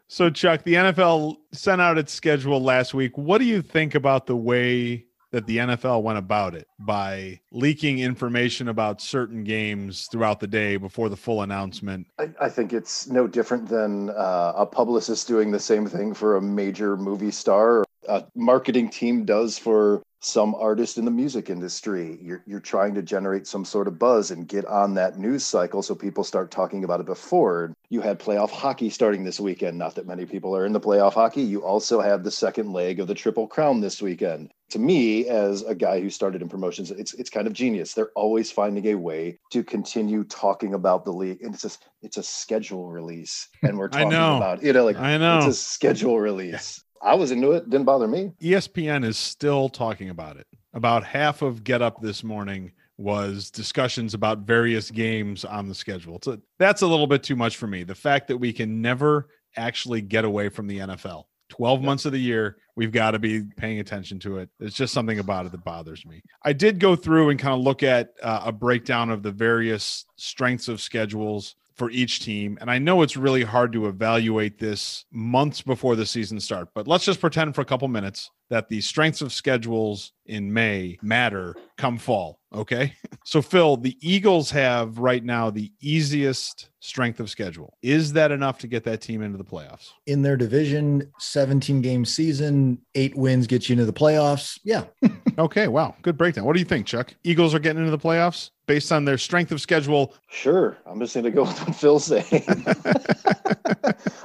[0.09, 3.17] So, Chuck, the NFL sent out its schedule last week.
[3.17, 8.01] What do you think about the way that the NFL went about it by leaking
[8.01, 12.07] information about certain games throughout the day before the full announcement?
[12.19, 16.37] I, I think it's no different than uh, a publicist doing the same thing for
[16.37, 17.85] a major movie star.
[18.09, 22.19] A marketing team does for some artist in the music industry.
[22.23, 25.83] You're you're trying to generate some sort of buzz and get on that news cycle
[25.83, 27.75] so people start talking about it before.
[27.89, 29.79] You had playoff hockey starting this weekend.
[29.79, 31.43] Not that many people are in the playoff hockey.
[31.43, 34.53] You also have the second leg of the Triple Crown this weekend.
[34.71, 37.95] To me, as a guy who started in promotions, it's it's kind of genius.
[37.95, 42.19] They're always finding a way to continue talking about the league, and it's just it's
[42.19, 45.39] a schedule release, and we're talking about you know like I know.
[45.39, 46.85] it's a schedule release.
[47.03, 47.71] I was into it.
[47.71, 48.33] Didn't bother me.
[48.43, 50.47] ESPN is still talking about it.
[50.75, 56.21] About half of Get Up this morning was discussions about various games on the schedule.
[56.23, 57.83] So that's a little bit too much for me.
[57.83, 61.25] The fact that we can never actually get away from the NFL.
[61.49, 64.49] 12 months of the year, we've got to be paying attention to it.
[64.61, 66.23] It's just something about it that bothers me.
[66.45, 70.05] I did go through and kind of look at uh, a breakdown of the various
[70.17, 72.59] strengths of schedules for each team.
[72.61, 76.87] And I know it's really hard to evaluate this months before the season start, but
[76.87, 81.57] let's just pretend for a couple minutes that the strengths of schedules in May matter
[81.79, 82.39] come fall.
[82.55, 82.93] Okay.
[83.27, 87.77] So, Phil, the Eagles have right now the easiest strength of schedule.
[87.83, 89.91] Is that enough to get that team into the playoffs?
[90.07, 94.59] In their division, 17 game season, eight wins get you into the playoffs.
[94.65, 94.85] Yeah.
[95.39, 95.69] Okay.
[95.69, 95.95] Wow.
[96.03, 96.45] Good breakdown.
[96.45, 97.15] What do you think, Chuck?
[97.25, 100.15] Eagles are getting into the playoffs based on their strength of schedule.
[100.29, 102.25] Sure, I'm just going to go with what Phil's saying.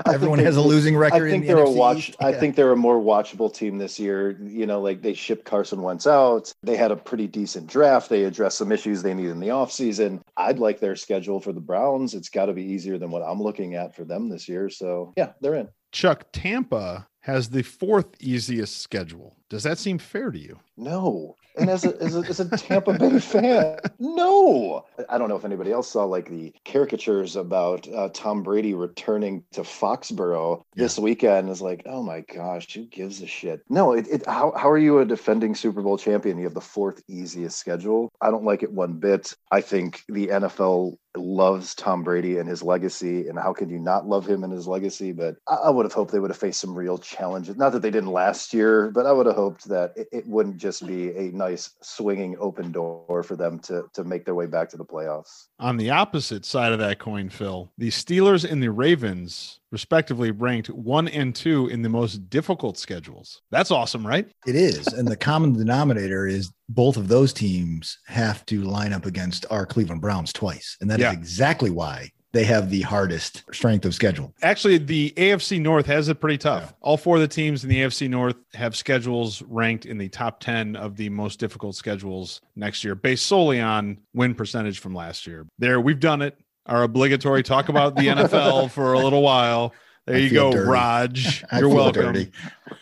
[0.06, 2.10] Everyone has a they- losing I record think in the they're a NFC watch.
[2.10, 2.16] East.
[2.22, 4.40] I think they're a more watchable team this year.
[4.44, 6.54] You know, like they shipped Carson Wentz out.
[6.62, 8.08] They had a pretty decent draft.
[8.08, 10.22] They addressed some issues they need in the offseason.
[10.38, 12.14] I'd like their schedule for the Browns.
[12.14, 14.70] It's got to be easier than what I'm looking at for them this year.
[14.70, 15.70] So yeah, they're in.
[15.92, 19.38] Chuck, Tampa has the fourth easiest schedule.
[19.50, 20.60] Does that seem fair to you?
[20.78, 21.36] No.
[21.58, 24.86] And as a, as a, as a Tampa Bay fan, no.
[25.10, 29.44] I don't know if anybody else saw like the caricatures about uh, Tom Brady returning
[29.52, 31.50] to Foxborough this weekend.
[31.50, 33.62] Is like, oh my gosh, who gives a shit?
[33.70, 36.38] No, it, it how, how are you a defending Super Bowl champion?
[36.38, 38.12] You have the fourth easiest schedule.
[38.22, 39.34] I don't like it one bit.
[39.52, 44.08] I think the NFL loves Tom Brady and his legacy, and how can you not
[44.08, 45.12] love him and his legacy?
[45.12, 47.56] But I, I would have hoped they would have faced some real challenges.
[47.56, 50.58] Not that they didn't last year, but I would have hoped that it, it wouldn't
[50.58, 54.70] just be a nice swinging open door for them to to make their way back
[54.70, 55.46] to the playoffs.
[55.60, 60.70] On the opposite side of that coin, Phil, the Steelers and the Ravens, respectively, ranked
[60.70, 63.42] one and two in the most difficult schedules.
[63.52, 64.28] That's awesome, right?
[64.46, 64.88] It is.
[64.88, 69.66] And the common denominator is both of those teams have to line up against our
[69.66, 70.78] Cleveland Browns twice.
[70.82, 71.14] And that is Yeah.
[71.14, 74.34] exactly why they have the hardest strength of schedule.
[74.42, 76.74] Actually, the AFC North has it pretty tough.
[76.82, 80.42] All four of the teams in the AFC North have schedules ranked in the top
[80.42, 85.26] 10 of the most difficult schedules next year, based solely on win percentage from last
[85.26, 85.48] year.
[85.60, 86.38] There, we've done it.
[86.66, 89.74] Our obligatory talk about the NFL for a little while.
[90.06, 90.70] There I you go, dirty.
[90.70, 91.44] Raj.
[91.58, 92.32] You're welcome.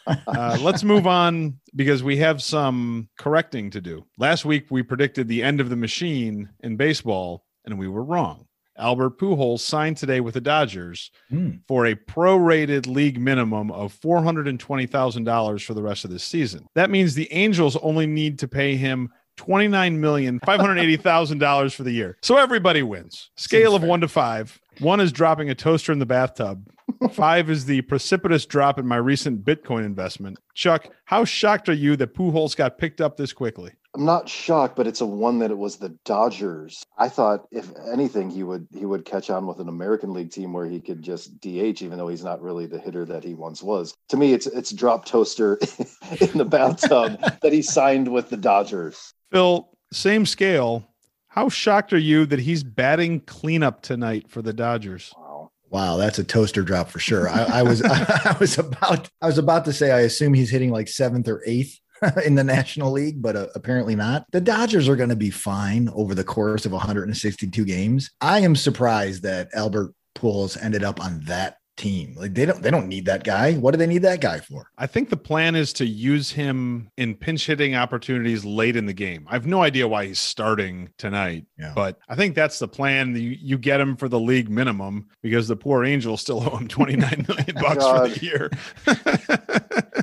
[0.08, 4.04] Uh, let's move on because we have some correcting to do.
[4.18, 8.48] Last week, we predicted the end of the machine in baseball, and we were wrong.
[8.78, 11.52] Albert Pujols signed today with the Dodgers Hmm.
[11.68, 16.66] for a prorated league minimum of $420,000 for the rest of this season.
[16.76, 22.18] That means the Angels only need to pay him $29,580,000 for the year.
[22.22, 23.30] So everybody wins.
[23.36, 23.90] Scale Seems of fair.
[23.90, 24.60] one to five.
[24.80, 26.68] One is dropping a toaster in the bathtub.
[27.12, 30.38] Five is the precipitous drop in my recent Bitcoin investment.
[30.54, 33.72] Chuck, how shocked are you that Pujols got picked up this quickly?
[33.96, 36.84] I'm not shocked, but it's a one that it was the Dodgers.
[36.98, 40.52] I thought if anything, he would he would catch on with an American League team
[40.52, 43.62] where he could just DH, even though he's not really the hitter that he once
[43.62, 43.94] was.
[44.10, 45.60] To me, it's it's drop toaster
[46.22, 49.14] in the bathtub that he signed with the Dodgers.
[49.32, 50.88] Phil, same scale.
[51.28, 55.14] How shocked are you that he's batting cleanup tonight for the Dodgers?
[55.18, 55.52] Wow.
[55.70, 57.28] Wow, that's a toaster drop for sure.
[57.28, 60.72] I, I was I was about I was about to say I assume he's hitting
[60.72, 61.80] like seventh or eighth
[62.26, 64.26] in the National League, but uh, apparently not.
[64.32, 68.12] The Dodgers are going to be fine over the course of 162 games.
[68.22, 72.14] I am surprised that Albert Pujols ended up on that team.
[72.16, 73.54] Like they don't they don't need that guy.
[73.54, 74.70] What do they need that guy for?
[74.78, 78.94] I think the plan is to use him in pinch hitting opportunities late in the
[78.94, 79.26] game.
[79.28, 81.74] I have no idea why he's starting tonight, Yeah.
[81.76, 83.16] but I think that's the plan.
[83.16, 86.68] You, you get him for the league minimum because the poor Angels still owe him
[86.68, 88.52] 29 million bucks for the year.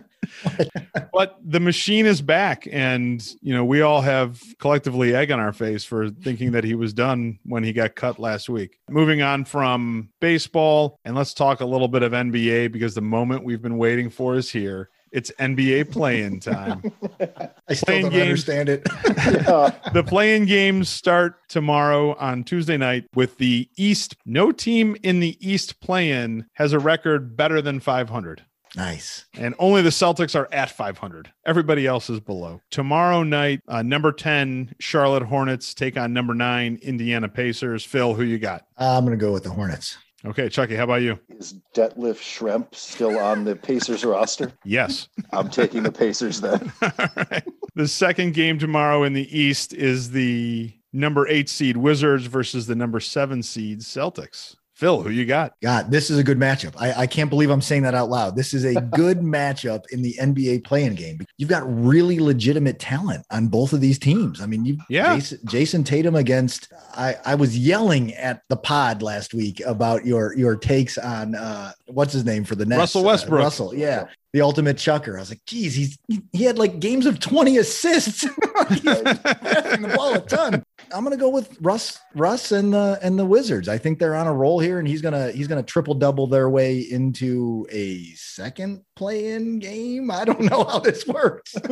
[1.13, 5.53] but the machine is back and you know we all have collectively egg on our
[5.53, 9.45] face for thinking that he was done when he got cut last week moving on
[9.45, 13.79] from baseball and let's talk a little bit of nba because the moment we've been
[13.79, 16.83] waiting for is here it's nba play-in time
[17.69, 18.23] I still Playing don't games.
[18.49, 18.87] understand it.
[18.87, 19.71] Yeah.
[19.93, 25.37] the play-in games start tomorrow on tuesday night with the east no team in the
[25.41, 28.45] east play-in has a record better than 500
[28.77, 29.27] Nice.
[29.35, 31.33] And only the Celtics are at 500.
[31.45, 32.61] Everybody else is below.
[32.71, 37.85] Tomorrow night, uh, number 10, Charlotte Hornets take on number nine, Indiana Pacers.
[37.85, 38.67] Phil, who you got?
[38.79, 39.99] I'm going to go with the Hornets.
[40.25, 41.19] Okay, Chucky, how about you?
[41.31, 44.53] Is Detlef Schrempf still on the Pacers roster?
[44.65, 45.09] Yes.
[45.33, 46.71] I'm taking the Pacers then.
[46.83, 47.43] All right.
[47.75, 52.75] The second game tomorrow in the East is the number eight seed Wizards versus the
[52.75, 54.57] number seven seed Celtics.
[54.81, 55.53] Phil, who you got?
[55.61, 56.75] God, this is a good matchup.
[56.79, 58.35] I, I can't believe I'm saying that out loud.
[58.35, 61.21] This is a good matchup in the NBA playing game.
[61.37, 64.41] You've got really legitimate talent on both of these teams.
[64.41, 65.17] I mean, you Yeah.
[65.17, 70.35] Jason, Jayson Tatum against I, I was yelling at the pod last week about your
[70.35, 72.79] your takes on uh what's his name for the Nets?
[72.79, 73.41] Russell Uh, Westbrook.
[73.43, 74.05] Russell, yeah.
[74.33, 75.17] The ultimate chucker.
[75.17, 75.99] I was like, geez, he's
[76.33, 78.25] he had like games of 20 assists.
[78.71, 80.63] passing the ball a ton.
[80.93, 83.69] I'm gonna go with Russ, Russ and the and the Wizards.
[83.69, 86.49] I think they're on a roll here, and he's gonna he's gonna triple double their
[86.51, 90.11] way into a second play-in game.
[90.11, 91.55] I don't know how this works.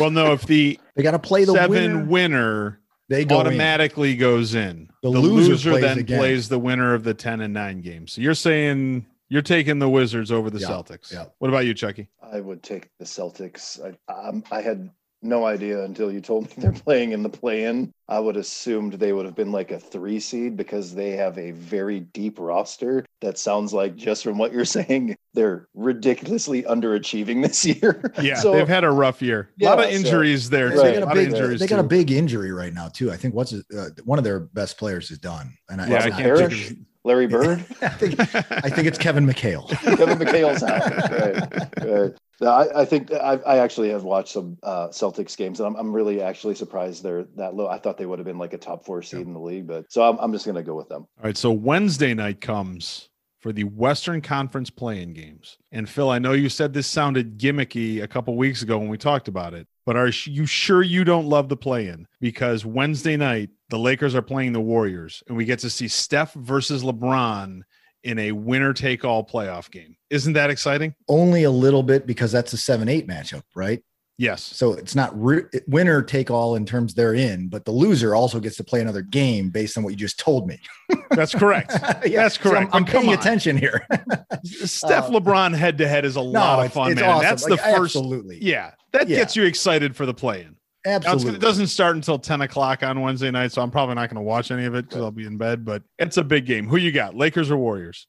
[0.00, 2.04] Well, no, if the they got to play the seven winner.
[2.06, 3.46] winner, They go in.
[3.46, 4.88] automatically goes in.
[5.02, 6.18] The The, loser loser, plays then again.
[6.18, 8.12] plays the winner of the 10 and 9 games.
[8.14, 11.10] So you're saying you're taking the Wizards over the Yeah, Celtics.
[11.12, 11.24] yeah.
[11.38, 12.08] What about you, Chucky?
[12.22, 13.80] I would take the Celtics.
[14.08, 14.90] I, um, I had
[15.24, 17.92] no idea until you told me they're playing in the play-in.
[18.08, 21.52] I would assumed they would have been like a three seed because they have a
[21.52, 23.06] very deep roster.
[23.20, 28.12] That sounds like just from what you're saying, they're ridiculously underachieving this year.
[28.20, 29.48] Yeah, So- they've had a rough year.
[29.56, 30.68] Yeah, A lot of Yeah, so- injuries there.
[30.70, 31.60] They got A a lot big, of injuries.
[31.60, 33.10] they got a big injury right now too.
[33.12, 36.04] I think what's uh, one of their best players is done, and I, Yeah, it's
[36.06, 36.72] I can't Parrish?
[37.04, 39.68] Of- Larry Bird, I think I think it's Kevin McHale.
[39.96, 40.82] Kevin McHale's out.
[41.82, 42.12] Right, right.
[42.40, 45.76] No, I, I think I, I actually have watched some uh, Celtics games, and I'm,
[45.76, 47.68] I'm really actually surprised they're that low.
[47.68, 49.84] I thought they would have been like a top four seed in the league, but
[49.92, 51.02] so I'm, I'm just going to go with them.
[51.18, 53.08] All right, so Wednesday night comes
[53.42, 55.58] for the Western Conference playing games.
[55.72, 58.96] And Phil, I know you said this sounded gimmicky a couple weeks ago when we
[58.96, 62.06] talked about it, but are you sure you don't love the play-in?
[62.20, 66.32] Because Wednesday night the Lakers are playing the Warriors, and we get to see Steph
[66.34, 67.62] versus LeBron
[68.04, 69.96] in a winner-take-all playoff game.
[70.10, 70.94] Isn't that exciting?
[71.08, 73.82] Only a little bit because that's a seven-eight matchup, right?
[74.22, 74.40] Yes.
[74.42, 78.38] So it's not re- winner take all in terms they're in, but the loser also
[78.38, 80.60] gets to play another game based on what you just told me.
[81.10, 81.72] That's correct.
[82.06, 83.14] Yeah, That's so I'm- correct, I'm, paying on.
[83.14, 83.84] attention here.
[84.44, 87.02] Steph Uh, LeBron head to head is a lot of fun, man.
[87.04, 87.22] awesome.
[87.22, 87.96] That's Like, the first.
[87.96, 88.38] Absolutely.
[88.40, 89.16] Yeah, that Yeah.
[89.16, 90.54] gets you excited for the play-in.
[90.86, 91.24] Absolutely.
[91.26, 94.16] gonna- it doesn't start until 10 o'clock on Wednesday night, so I'm probably not going
[94.22, 95.64] to watch any of it because I'll be in bed.
[95.64, 96.68] But it's a big game.
[96.68, 98.06] Who you got, Lakers or Warriors?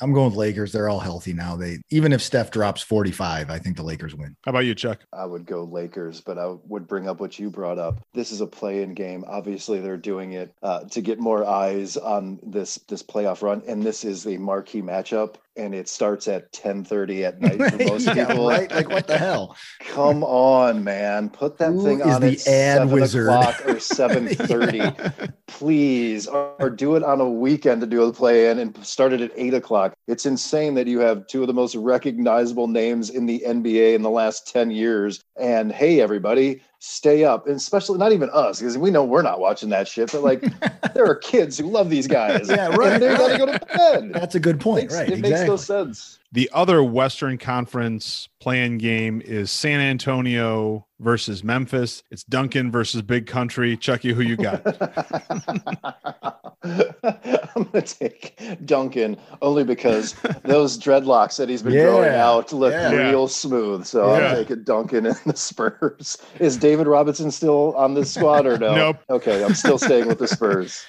[0.00, 0.72] I'm going with Lakers.
[0.72, 1.56] They're all healthy now.
[1.56, 4.36] They even if Steph drops 45, I think the Lakers win.
[4.44, 5.00] How about you, Chuck?
[5.12, 8.00] I would go Lakers, but I would bring up what you brought up.
[8.12, 9.24] This is a play-in game.
[9.26, 13.82] Obviously, they're doing it uh, to get more eyes on this this playoff run, and
[13.82, 15.36] this is the marquee matchup.
[15.56, 18.46] And it starts at 10:30 at night for most Yeah, people.
[18.48, 18.70] right?
[18.70, 19.56] Like what the hell?
[19.80, 21.30] Come on, man!
[21.30, 23.28] Put that Who thing on the at ad seven wizard?
[23.28, 28.58] o'clock or 7:30, please, or, or do it on a weekend to do a play-in
[28.58, 29.94] and start it at eight o'clock.
[30.06, 34.02] It's insane that you have two of the most recognizable names in the NBA in
[34.02, 35.22] the last 10 years.
[35.38, 39.40] And hey, everybody, stay up, and especially not even us because we know we're not
[39.40, 40.12] watching that shit.
[40.12, 40.42] But like,
[40.94, 42.48] there are kids who love these guys.
[42.48, 43.18] Yeah, right, And right.
[43.18, 44.12] gonna go to bed.
[44.12, 45.10] That's a good point, Makes- right?
[45.10, 46.18] It makes no sense.
[46.32, 52.02] The other Western Conference playing game is San Antonio versus Memphis.
[52.10, 53.76] It's Duncan versus Big Country.
[53.76, 54.62] Chucky, who you got?
[56.64, 62.90] I'm gonna take Duncan only because those dreadlocks that he's been growing out look yeah.
[62.90, 63.84] real smooth.
[63.86, 64.28] So Yeah.
[64.28, 66.18] I'm taking Duncan and the Spurs.
[66.40, 68.74] Is David Robinson still on this squad or no?
[68.86, 68.98] Nope.
[69.08, 70.84] Okay, I'm still staying with the Spurs.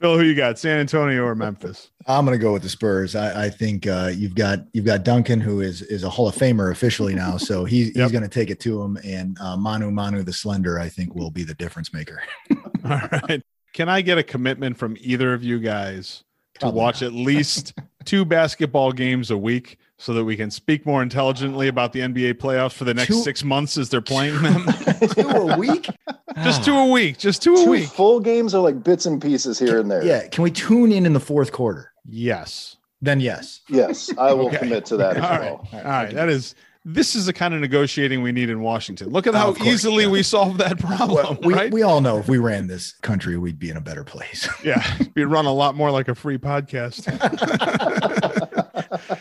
[0.00, 0.58] Phil, who you got?
[0.58, 1.90] San Antonio or Memphis?
[2.06, 3.14] I'm going to go with the Spurs.
[3.16, 6.34] I, I think uh, you've got you've got Duncan, who is is a Hall of
[6.34, 7.96] Famer officially now, so he's Yep.
[7.96, 8.98] he's going to take it to him.
[9.04, 12.22] And uh, Manu Manu the Slender, I think, will be the difference maker.
[12.84, 13.42] All right.
[13.72, 17.74] Can I get a commitment from either of you guys to Probably watch at least
[18.04, 22.34] two basketball games a week so that we can speak more intelligently about the NBA
[22.34, 24.64] playoffs for the next Two- six months as they're playing them?
[25.14, 25.88] two a week.
[26.44, 27.16] just two a week.
[27.18, 27.88] Just two a week.
[27.88, 30.04] full games are like bits and pieces here and there.
[30.04, 30.28] Yeah.
[30.28, 31.92] Can we tune in in the fourth quarter?
[32.04, 32.76] Yes.
[33.02, 33.60] Then yes.
[33.68, 34.58] Yes, I will Okay.
[34.58, 35.40] commit to that as All right.
[35.40, 35.68] well.
[35.72, 36.14] All right.
[36.14, 36.54] That is.
[36.88, 39.08] This is the kind of negotiating we need in Washington.
[39.10, 40.10] Look at how Of course, easily yeah.
[40.10, 41.72] we solved that problem, Well, we, right?
[41.72, 44.48] we all know if we ran this country, we'd be in a better place.
[44.62, 47.02] yeah, we run a lot more like a free podcast.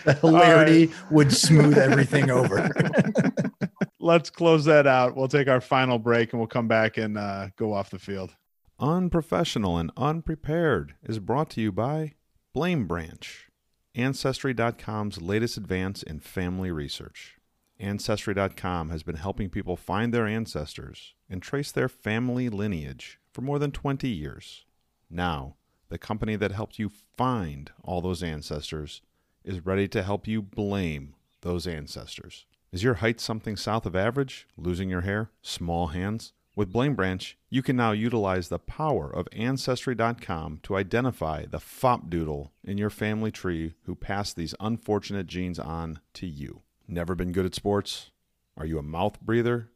[0.04, 2.70] The hilarity would smooth everything over.
[4.06, 5.16] let's close that out.
[5.16, 8.36] We'll take our final break and we'll come back and uh, go off the field.
[8.80, 12.14] Unprofessional and Unprepared is brought to you by
[12.54, 13.48] Blame Branch.
[13.96, 17.38] Ancestry.com's latest advance in family research.
[17.80, 23.60] Ancestry.com has been helping people find their ancestors and trace their family lineage for more
[23.60, 24.66] than 20 years.
[25.10, 25.56] Now,
[25.90, 29.02] the company that helped you find all those ancestors
[29.46, 32.46] is ready to help you blame those ancestors.
[32.72, 34.48] Is your height something south of average?
[34.58, 35.30] Losing your hair?
[35.42, 36.34] Small hands?
[36.56, 42.10] With Blame Branch, you can now utilize the power of Ancestry.com to identify the fop
[42.10, 46.62] doodle in your family tree who passed these unfortunate genes on to you.
[46.88, 48.12] Never been good at sports?
[48.58, 49.70] Are you a mouth breather?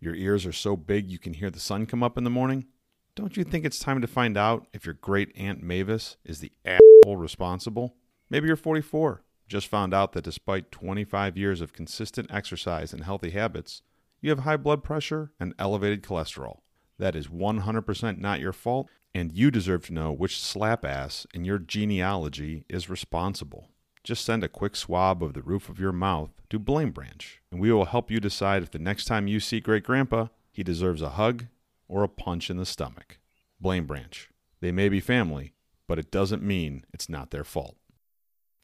[0.00, 2.66] Your ears are so big you can hear the sun come up in the morning?
[3.14, 6.50] Don't you think it's time to find out if your great Aunt Mavis is the
[6.64, 7.94] asshole responsible?
[8.30, 13.30] Maybe you're 44, just found out that despite 25 years of consistent exercise and healthy
[13.30, 13.82] habits,
[14.20, 16.60] you have high blood pressure and elevated cholesterol.
[16.98, 21.44] That is 100% not your fault, and you deserve to know which slap ass in
[21.44, 23.68] your genealogy is responsible.
[24.02, 27.60] Just send a quick swab of the roof of your mouth to Blame Branch, and
[27.60, 31.02] we will help you decide if the next time you see Great Grandpa, he deserves
[31.02, 31.46] a hug
[31.88, 33.18] or a punch in the stomach.
[33.60, 34.28] Blame Branch.
[34.60, 35.54] They may be family,
[35.86, 37.76] but it doesn't mean it's not their fault.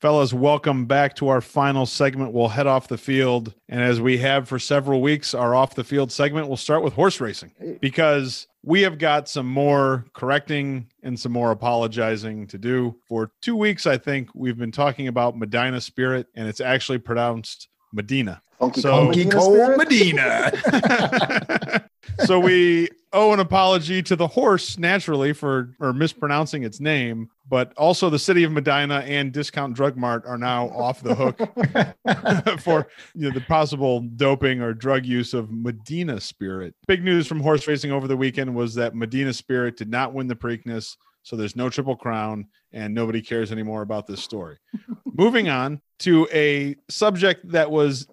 [0.01, 2.32] Fellas, welcome back to our final segment.
[2.32, 3.53] We'll head off the field.
[3.68, 6.94] And as we have for several weeks, our off the field segment will start with
[6.94, 12.96] horse racing because we have got some more correcting and some more apologizing to do.
[13.09, 17.68] For two weeks, I think we've been talking about Medina Spirit, and it's actually pronounced
[17.92, 18.40] Medina.
[18.59, 21.84] Funky So- Kong Funky Medina Cold Medina.
[22.24, 27.72] so we owe an apology to the horse naturally for or mispronouncing its name, but
[27.76, 31.38] also the city of Medina and Discount Drug Mart are now off the hook
[32.61, 36.74] for you know, the possible doping or drug use of Medina Spirit.
[36.86, 40.28] Big news from horse racing over the weekend was that Medina Spirit did not win
[40.28, 44.56] the Preakness, so there's no triple crown, and nobody cares anymore about this story.
[45.04, 48.06] Moving on to a subject that was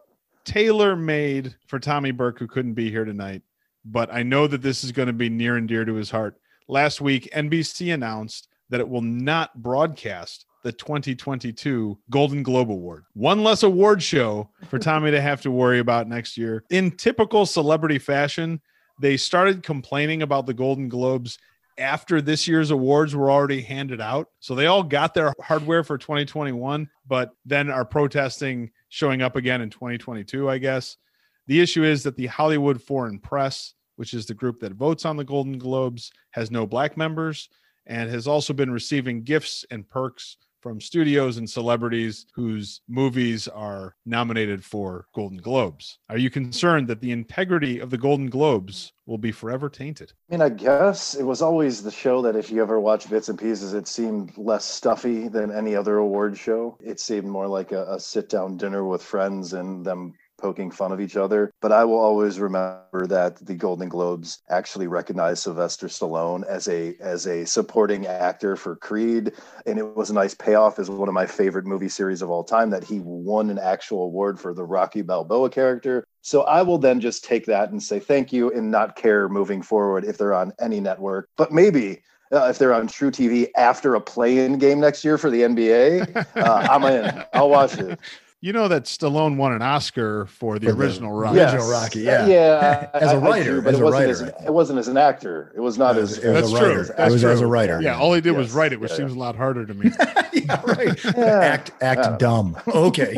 [0.43, 3.43] tailor made for Tommy Burke, who couldn't be here tonight.
[3.89, 6.35] But I know that this is going to be near and dear to his heart.
[6.67, 13.05] Last week, NBC announced that it will not broadcast the 2022 Golden Globe Award.
[13.13, 16.65] One less award show for Tommy to have to worry about next year.
[16.69, 18.59] In typical celebrity fashion,
[18.99, 21.37] they started complaining about the Golden Globes
[21.77, 24.29] after this year's awards were already handed out.
[24.39, 29.61] So they all got their hardware for 2021, but then are protesting showing up again
[29.61, 30.97] in 2022, I guess.
[31.45, 35.17] The issue is that the Hollywood Foreign Press, which is the group that votes on
[35.17, 37.49] the Golden Globes, has no black members
[37.85, 43.95] and has also been receiving gifts and perks from studios and celebrities whose movies are
[44.05, 45.99] nominated for Golden Globes.
[46.09, 50.11] Are you concerned that the integrity of the Golden Globes will be forever tainted?
[50.29, 53.29] I mean, I guess it was always the show that if you ever watch bits
[53.29, 56.77] and pieces, it seemed less stuffy than any other award show.
[56.81, 60.91] It seemed more like a, a sit down dinner with friends and them poking fun
[60.91, 61.51] of each other.
[61.61, 66.95] But I will always remember that the Golden Globes actually recognized Sylvester Stallone as a
[66.99, 69.33] as a supporting actor for Creed,
[69.65, 72.43] and it was a nice payoff as one of my favorite movie series of all
[72.43, 76.05] time that he won an actual award for the Rocky Balboa character.
[76.21, 79.61] So I will then just take that and say thank you and not care moving
[79.61, 81.29] forward if they're on any network.
[81.37, 85.41] But maybe uh, if they're on truTV after a play-in game next year for the
[85.41, 87.23] NBA, uh, I'm in.
[87.33, 87.99] I'll watch it.
[88.47, 91.21] You know that Stallone won an Oscar for the For original Yeah.
[91.21, 91.39] Rocky.
[91.41, 92.25] Original Rocky, yeah.
[92.27, 92.89] yeah.
[92.93, 94.95] As a writer, do, but as it a wasn't writer, as it wasn't as an
[94.95, 95.51] actor.
[95.53, 96.23] It was not As- as.
[96.23, 96.67] as That's a true.
[96.69, 96.83] writer.
[96.85, 97.81] That's I was as a writer.
[97.81, 99.91] Yeah, all he did was write it, which Yeah, seems a lot harder to me.
[100.31, 101.03] yeah, right.
[101.17, 101.39] Yeah.
[101.41, 102.15] Act act Yeah.
[102.19, 102.55] dumb.
[102.69, 103.17] Okay.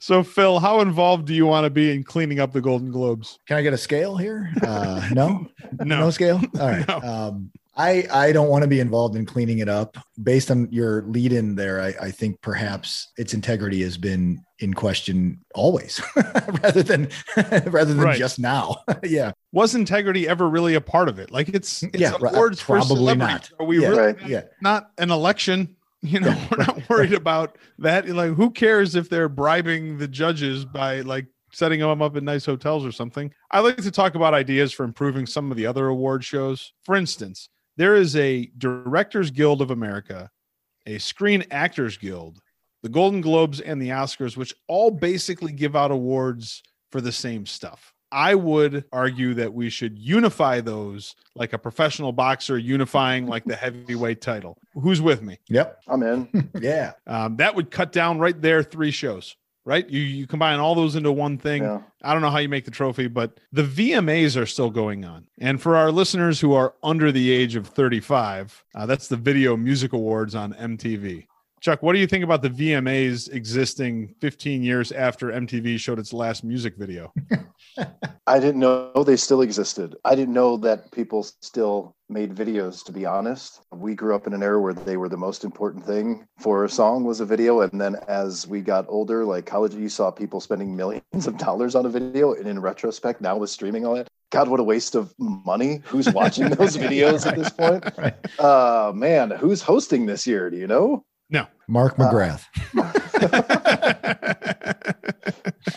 [0.00, 3.38] so, Phil, how involved do you want to be in cleaning up the Golden Globes?
[3.46, 4.50] Can I get a scale here?
[4.60, 5.46] Uh, no,
[5.84, 6.00] No.
[6.00, 6.40] no scale.
[6.58, 6.88] All right.
[6.88, 6.98] No.
[6.98, 9.96] Um, I I don't want to be involved in cleaning it up.
[10.22, 14.74] Based on your lead in there, I, I think perhaps its integrity has been in
[14.74, 16.00] question always,
[16.62, 18.18] rather than rather than Right.
[18.18, 18.76] just now.
[19.02, 21.30] yeah, Was integrity ever really a part of it?
[21.30, 23.50] Like it's, it's Yeah, awards for Probably celebrities.
[23.50, 23.60] not.
[23.60, 23.88] Are we Yeah.
[23.88, 24.26] really Right.
[24.28, 24.42] yeah.
[24.60, 25.76] not an election?
[26.04, 28.08] You know, we're not worried about that.
[28.08, 32.44] Like, who cares if they're bribing the judges by like setting them up in nice
[32.44, 33.32] hotels or something?
[33.52, 36.72] I like to talk about ideas for improving some of the other award shows.
[36.84, 40.30] For instance, there is a Directors Guild of America,
[40.86, 42.38] a Screen Actors Guild,
[42.82, 47.46] the Golden Globes, and the Oscars, which all basically give out awards for the same
[47.46, 47.92] stuff.
[48.12, 53.56] I would argue that we should unify those like a professional boxer unifying like the
[53.56, 54.58] heavyweight title.
[54.74, 55.38] Who's with me?
[55.48, 55.80] Yep.
[55.88, 56.50] I'm in.
[56.60, 56.92] Yeah.
[57.06, 59.34] Um, that would cut down right there three shows,
[59.64, 59.88] right?
[59.88, 61.62] You you combine all those into one thing.
[61.62, 61.82] Yeah.
[62.02, 65.26] I don't know how you make the trophy, but the VMAs are still going on.
[65.38, 69.56] And for our listeners who are under the age of 35, uh, that's the Video
[69.56, 71.26] Music Awards on MTV.
[71.62, 76.12] Chuck, what do you think about the VMAs existing 15 years after MTV showed its
[76.12, 77.12] last music video?
[78.26, 79.94] I didn't know they still existed.
[80.04, 83.60] I didn't know that people still made videos, to be honest.
[83.70, 86.68] We grew up in an era where they were the most important thing for a
[86.68, 87.60] song was a video.
[87.60, 91.76] And then as we got older, like college, you saw people spending millions of dollars
[91.76, 92.34] on a video.
[92.34, 95.80] And in retrospect, now with streaming all that, God, what a waste of money.
[95.84, 97.84] Who's watching those videos at this point?
[97.96, 98.40] Right.
[98.40, 100.50] Uh man, who's hosting this year?
[100.50, 101.04] Do you know?
[101.68, 102.44] Mark Uh, McGrath.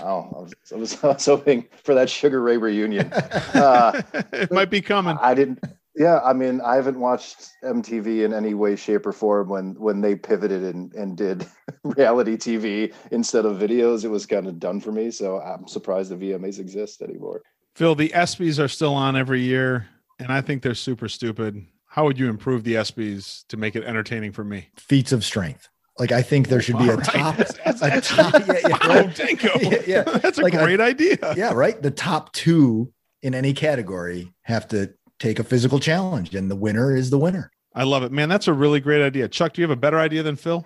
[0.02, 3.12] Oh, I was, I was, I was hoping for that Sugar Ray reunion.
[3.56, 4.02] Uh,
[4.34, 5.18] it might be coming.
[5.22, 5.60] I didn't.
[5.96, 10.02] Yeah, I mean, I haven't watched MTV in any way, shape, or form when when
[10.02, 11.48] they pivoted and and did
[11.84, 14.04] reality TV instead of videos.
[14.04, 15.10] It was kind of done for me.
[15.10, 17.42] So I'm surprised the VMAs exist anymore.
[17.76, 19.88] Phil, the ESPYs are still on every year,
[20.20, 21.66] and I think they're super stupid.
[21.96, 24.68] How would you improve the ESPYs to make it entertaining for me?
[24.76, 25.70] Feats of strength.
[25.98, 27.06] Like I think there should be a All right.
[27.06, 27.38] top.
[27.38, 29.62] That's, that's a top- yeah, yeah, wow, right.
[29.64, 30.02] Yeah, yeah.
[30.04, 31.18] That's a Like, I- great idea.
[31.38, 31.82] yeah, right.
[31.82, 32.92] The top two
[33.22, 37.50] in any category have to take a physical challenge, and the winner is the winner.
[37.74, 38.28] I love it, man.
[38.28, 39.30] That's a really great idea.
[39.30, 40.66] Chuck, do you have a better idea than Phil?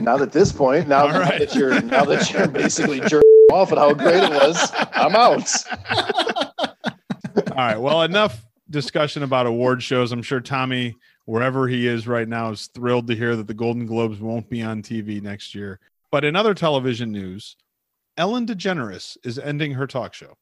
[0.00, 0.88] Not at this point.
[0.88, 1.38] Now, All now right.
[1.38, 3.20] that you're now that you're basically jerking
[3.52, 5.52] off at how great it was, I'm out.
[7.50, 7.76] All right.
[7.78, 8.42] Well, enough
[8.72, 10.10] discussion about award shows.
[10.10, 10.96] I'm sure Tommy,
[11.26, 14.62] wherever he is right now, is thrilled to hear that the Golden Globes won't be
[14.62, 15.78] on TV next year.
[16.10, 17.56] But in other television news,
[18.16, 20.36] Ellen DeGeneres is ending her talk show.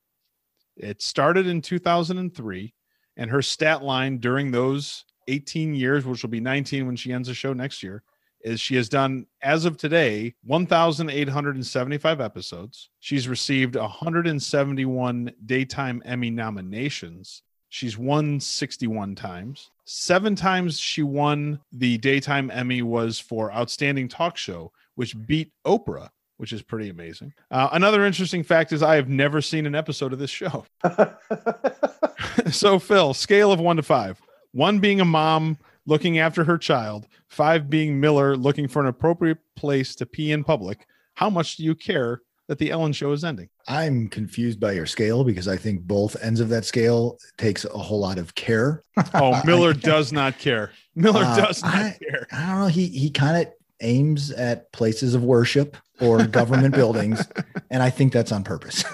[0.76, 2.74] It started in 2003,
[3.16, 7.28] and her stat line during those 18 years, which will be 19 when she ends
[7.28, 8.02] the show next year,
[8.42, 17.42] is she has done as of today 1875 episodes she's received 171 daytime emmy nominations
[17.70, 19.70] she's won 61 times.
[19.86, 26.10] Seven times she won the daytime emmy was for outstanding talk show which beat oprah
[26.36, 27.34] which is pretty amazing.
[27.50, 30.64] Uh, another interesting fact is i have never seen an episode of this show.
[32.50, 34.20] So phil scale of one to five.
[34.52, 39.38] One being a mom looking after her child five being miller looking for an appropriate
[39.56, 40.86] place to pee in public.
[41.14, 44.86] How much do you care that the ellen show is ending I'm confused by your
[44.86, 48.82] scale because I think both ends of that scale takes a whole lot of care.
[49.14, 52.66] oh miller does not care miller Uh, does not I- care I don't know.
[52.66, 57.26] He he kind of aims at places of worship or government buildings,
[57.70, 58.84] and I think that's on purpose.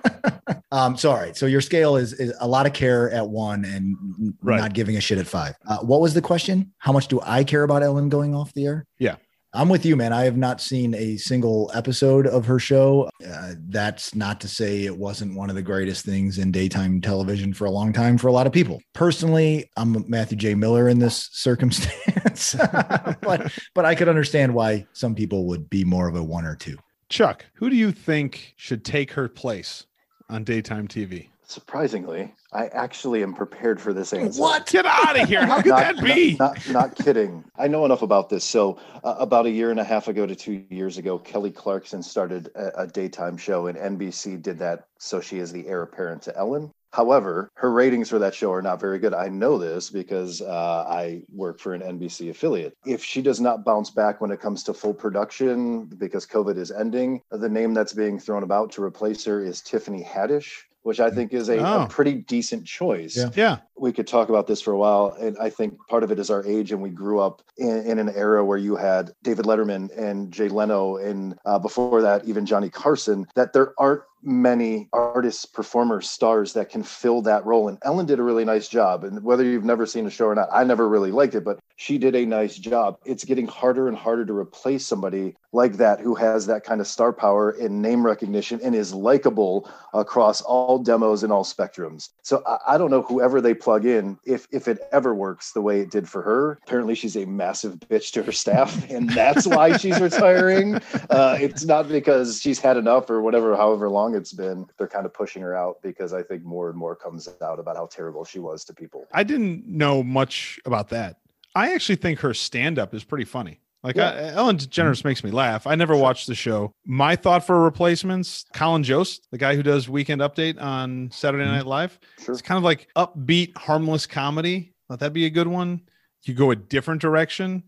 [0.72, 1.32] um, sorry.
[1.34, 4.58] So your scale is, is a lot of care at one and Right.
[4.60, 5.56] not giving a shit at five.
[5.66, 6.72] Uh, what was the question?
[6.78, 8.86] How much do I care about Ellen going off the air?
[8.98, 9.16] Yeah.
[9.52, 10.12] I'm with you, man.
[10.12, 13.10] I have not seen a single episode of her show.
[13.26, 17.52] Uh, that's not to say it wasn't one of the greatest things in daytime television
[17.52, 18.80] for a long time for a lot of people.
[18.94, 20.54] Personally, I'm Matthew J.
[20.54, 22.54] Miller in this circumstance,
[23.22, 26.54] but but I could understand why some people would be more of a one or
[26.54, 26.78] two.
[27.08, 29.84] chuck who do you think should take her place
[30.28, 34.40] on daytime tv Surprisingly, I actually am prepared for this answer.
[34.40, 34.66] What?
[34.66, 37.42] Get out of here how could not, that be Not, not, not kidding.
[37.58, 38.44] I know enough about this.
[38.44, 42.04] So, uh, about a year and a half ago to two years ago, Kelly Clarkson
[42.04, 44.86] started a, a daytime show, and NBC did that.
[44.98, 46.70] So she is the heir apparent to Ellen.
[46.92, 49.14] However, her ratings for that show are not very good.
[49.14, 52.76] I know this because uh, I work for an NBC affiliate.
[52.84, 56.70] If she does not bounce back when it comes to full production because COVID is
[56.70, 61.08] ending, the name that's being thrown about to replace her is Tiffany Haddish, which I
[61.08, 61.82] think is a, Oh.
[61.84, 63.30] a pretty decent choice Yeah.
[63.36, 65.16] yeah we could talk about this for a while.
[65.20, 67.98] And I think part of it is our age, and we grew up in, in
[68.00, 72.44] an era where you had David Letterman and Jay Leno, and uh, before that, even
[72.44, 77.68] Johnny Carson, that there aren't many artists, performers, stars that can fill that role.
[77.68, 79.04] And Ellen did a really nice job.
[79.04, 81.58] And whether you've never seen a show or not, I never really liked it, but
[81.76, 82.98] she did a nice job.
[83.04, 86.86] It's getting harder and harder to replace somebody like that who has that kind of
[86.86, 92.10] star power and name recognition and is likable across all demos and all spectrums.
[92.22, 95.62] So I, I don't know whoever they plug in if if it ever works the
[95.62, 96.60] way it did for her.
[96.66, 100.76] Apparently, she's a massive bitch to her staff, and that's why she's retiring.
[101.08, 104.66] Uh, it's not because she's had enough or whatever, however long it's been.
[104.78, 107.76] They're kind of pushing her out because I think more and more comes out about
[107.76, 109.06] how terrible she was to people.
[109.12, 111.18] I didn't know much about that.
[111.54, 113.60] I actually think her stand up is pretty funny.
[113.82, 114.10] Like Yeah.
[114.10, 115.08] I, Ellen DeGeneres mm-hmm.
[115.08, 115.66] makes me laugh.
[115.66, 116.74] I never watched the show.
[116.84, 121.54] My thought for replacements: Colin Jost, the guy who does Weekend Update on Saturday mm-hmm.
[121.54, 121.98] Night Live.
[122.22, 122.32] Sure.
[122.32, 124.74] It's kind of like upbeat, harmless comedy.
[124.88, 125.82] Let that'd be a good one.
[126.24, 127.64] You go a different direction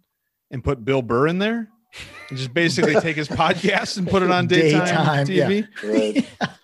[0.51, 1.71] and put Bill Burr in there,
[2.29, 5.27] and just basically take his podcast and put it on daytime, Daytime.
[5.27, 5.67] TV.
[5.83, 6.51] Right.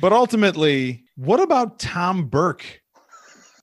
[0.00, 2.64] But ultimately, what about Tom Burke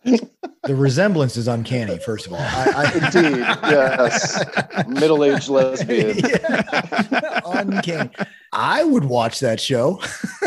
[0.04, 2.00] The resemblance is uncanny.
[2.00, 4.44] First of all, I, Indeed, yes.
[4.88, 6.18] Middle-aged lesbian.
[6.24, 7.40] Yeah.
[7.46, 8.10] uncanny.
[8.54, 10.02] I would watch that show.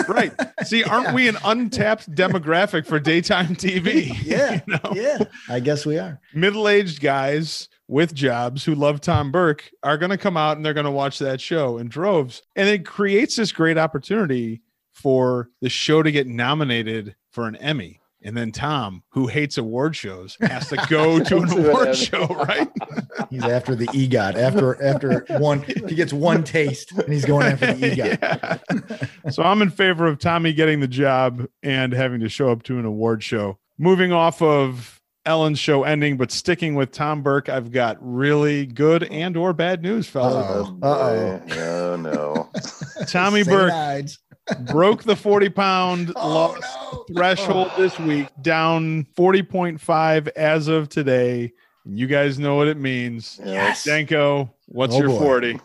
[0.08, 0.32] right.
[0.64, 4.16] See, aren't we an untapped demographic for daytime TV?
[4.22, 4.92] Yeah, You know?
[4.94, 5.18] yeah.
[5.48, 6.20] I guess we are.
[6.34, 10.74] Middle-aged guys with jobs who love Tom Burke are going to come out and they're
[10.74, 12.42] going to watch that show in droves.
[12.56, 18.00] And it creates this great opportunity for the show to get nominated for an Emmy.
[18.20, 22.68] And then Tom, who hates award shows, has to go to an award show, right?
[23.30, 24.34] He's after the EGOT.
[24.34, 29.08] After after one, he gets one taste, and he's going after the EGOT.
[29.24, 29.30] Yeah.
[29.30, 32.78] so I'm in favor of Tommy getting the job and having to show up to
[32.78, 33.58] an award show.
[33.78, 39.04] Moving off of Ellen's show ending, but sticking with Tom Burke, I've got really good
[39.04, 40.68] and or bad news, fellas.
[40.68, 40.78] Uh-oh.
[40.82, 41.42] Oh.
[41.48, 42.50] No, no.
[43.08, 43.48] Tommy St.
[43.48, 44.18] Burke Ides.
[44.70, 46.60] broke the 40 pound Oh, loss
[46.92, 47.04] no.
[47.14, 51.52] threshold this week, down 40.5 as of today.
[51.86, 53.40] You guys know what it means.
[53.44, 53.84] Yes.
[53.84, 55.18] Danko, what's Oh, your boy.
[55.18, 55.60] 40?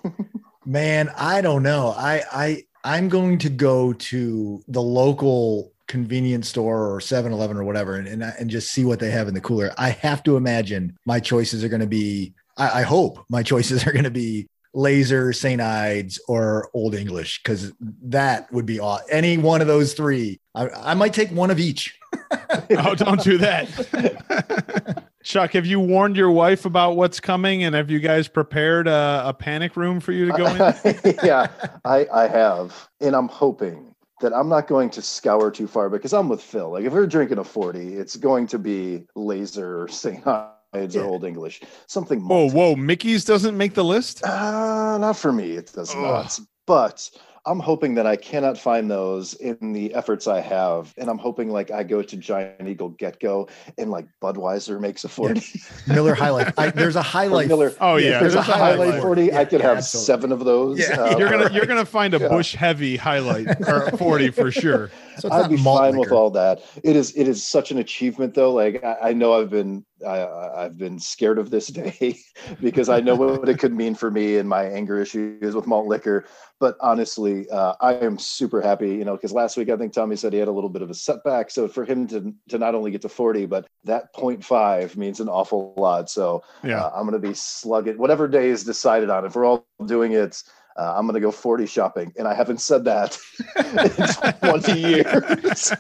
[0.66, 1.94] Man, I don't know.
[1.98, 7.96] I I I'm going to go to the local convenience store or 7-Eleven or whatever
[7.96, 9.74] and, and and just see what they have in the cooler.
[9.78, 13.86] I have to imagine my choices are going to be I, I hope my choices
[13.88, 15.60] are going to be laser, St.
[15.60, 17.74] Ides, or Old English, because
[18.04, 20.40] that would be aw- any one of those three.
[20.54, 21.98] I, I might take one of each.
[22.72, 25.04] oh, don't do that.
[25.24, 27.64] Chuck, have you warned your wife about what's coming?
[27.64, 31.16] And have you guys prepared a, a panic room for you to go in?
[31.24, 31.48] yeah,
[31.84, 32.90] I, I have.
[33.02, 33.89] And I'm hoping
[34.22, 36.72] that I'm not going to scour too far because I'm with Phil.
[36.72, 40.26] Like if we're drinking a 40, it's going to be laser or St.
[40.74, 41.02] Ides Yeah.
[41.02, 41.62] or Old English.
[41.88, 42.54] Something Whoa, malty.
[42.54, 44.24] whoa, Mickey's doesn't make the list?
[44.24, 45.52] Uh, not for me.
[45.54, 46.02] It does Ugh.
[46.02, 46.40] not.
[46.68, 47.10] But
[47.46, 50.94] I'm hoping that I cannot find those in the efforts I have.
[50.98, 55.04] And I'm hoping like I go to Giant Eagle Get Go and like Budweiser makes
[55.04, 55.42] a 40.
[55.88, 56.54] Miller High Life.
[56.58, 57.48] I, there's a High Life.
[57.48, 57.74] Miller.
[57.80, 58.20] Oh, yeah.
[58.20, 59.02] There's a there's a High Life highlight.
[59.02, 59.34] 40.
[59.34, 60.06] I could yeah, have absolutely.
[60.06, 60.80] seven of those.
[60.80, 61.00] Yeah.
[61.02, 62.28] uh, You're gonna you're gonna find a Yeah.
[62.28, 64.92] Busch heavy High Life or 40 for sure.
[65.20, 66.62] So I'd be malt fine with all that.
[66.84, 68.54] It is it is such an achievement though.
[68.54, 72.18] Like I, I know I've been I, I've been scared of this day
[72.62, 75.88] because I know what it could mean for me and my anger issues with malt
[75.88, 76.26] liquor.
[76.60, 78.90] But honestly, uh, I am super happy.
[78.90, 80.90] You know, because last week I think Tommy said he had a little bit of
[80.90, 81.52] a setback.
[81.52, 85.30] So for him to to not only get to forty, but that 0.5 means an
[85.30, 86.10] awful lot.
[86.10, 86.82] So Yeah.
[86.82, 89.26] uh, I'm going to be slugging whatever day is decided on.
[89.26, 90.42] If we're all doing it.
[90.78, 93.18] Uh, I'm going to go 40 shopping, and I haven't said that
[94.44, 95.74] in 20 years.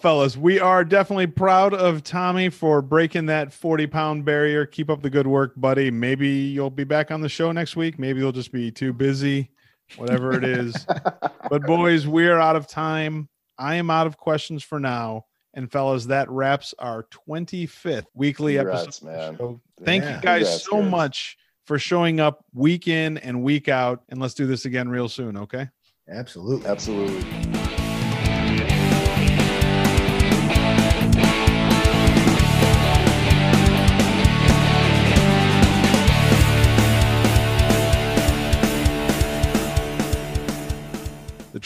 [0.00, 4.64] Fellas, we are definitely proud of Tommy for breaking that 40 pound barrier.
[4.64, 5.90] Keep up the good work, buddy.
[5.90, 7.98] Maybe you'll be back on the show next week.
[7.98, 9.50] Maybe you'll just be too busy,
[9.96, 10.86] whatever it is.
[11.50, 13.28] but, boys, we are out of time.
[13.58, 15.26] I am out of questions for now.
[15.52, 19.06] And, fellas, that wraps our 25th weekly Congrats, episode.
[19.38, 19.60] man.
[19.84, 20.16] Thank Yeah.
[20.16, 20.90] you guys Congrats, so guys.
[20.90, 21.36] much
[21.66, 24.02] for showing up week in and week out.
[24.08, 25.68] And let's do this again real soon, okay?
[26.08, 26.66] Absolutely.
[26.66, 27.49] Absolutely.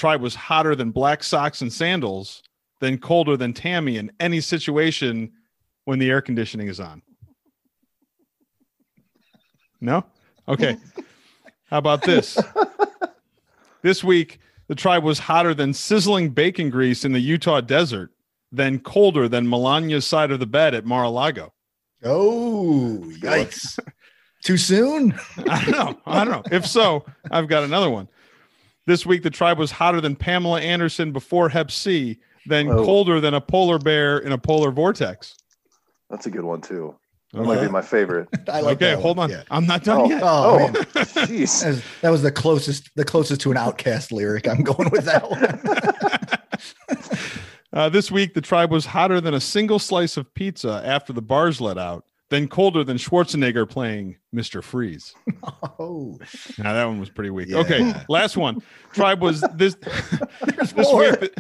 [0.05, 2.43] Tribe was hotter than black socks and sandals,
[2.79, 5.33] then colder than Tammy in any situation
[5.87, 7.01] when the air conditioning is on.
[9.81, 10.05] No?
[10.47, 10.77] Okay.
[11.71, 12.39] How about this?
[13.83, 18.11] this week, the tribe was hotter than sizzling bacon grease in the Utah desert,
[18.53, 21.51] then colder than Melania's side of the bed at Mar-a-Lago.
[22.05, 23.79] Oh, yikes.
[24.45, 25.19] Too soon?
[25.49, 25.99] I don't know.
[26.05, 26.43] I don't know.
[26.55, 28.07] If so, I've got another one.
[28.87, 32.85] This week, the tribe was hotter than Pamela Anderson before Hep C, then Oh.
[32.85, 35.35] colder than a polar bear in a polar vortex.
[36.11, 36.95] That's a good one too.
[37.33, 38.29] That might be my favorite.
[38.49, 39.25] I like okay that hold one.
[39.33, 39.37] on.
[39.39, 39.43] Yeah.
[39.51, 40.09] I'm not done Oh.
[40.09, 40.23] yet.
[40.23, 40.73] Oh, Oh, man.
[40.85, 41.63] jeez.
[41.63, 44.47] That was, that was the closest, the closest to an OutKast lyric.
[44.47, 46.39] I'm going with that one.
[47.73, 51.21] Uh, this week, the tribe was hotter than a single slice of pizza after the
[51.21, 52.05] bars let out,
[52.35, 54.63] then colder than Schwarzenegger playing Mr.
[54.63, 55.15] Freeze.
[55.79, 56.19] Oh,
[56.59, 57.49] Now that one was pretty weak.
[57.49, 57.59] Yeah.
[57.59, 58.63] Okay, last one.
[58.93, 61.33] Tribe was this this week.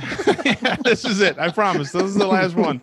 [0.44, 1.38] yeah, this is it.
[1.38, 1.92] I promise.
[1.92, 2.80] This is the last one.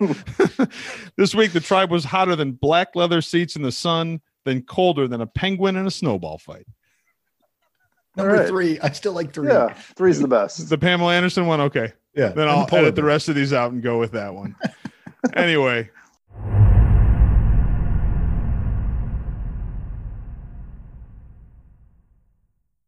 [1.18, 5.08] this week, the tribe was hotter than black leather seats in the sun, then colder
[5.08, 6.66] than a penguin in a snowball fight.
[8.16, 8.48] Number All right.
[8.48, 8.80] three.
[8.80, 9.50] I still like three.
[9.50, 10.70] Yeah, three's the best.
[10.70, 11.62] The Pamela Anderson one.
[11.62, 12.30] Okay, Yeah.
[12.30, 14.56] then I'll polar edit the rest of these out and go with that one.
[15.34, 15.90] anyway.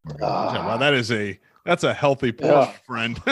[0.07, 2.71] Yeah, wow, that is a That's a healthy push, Yeah.
[2.85, 3.17] friend.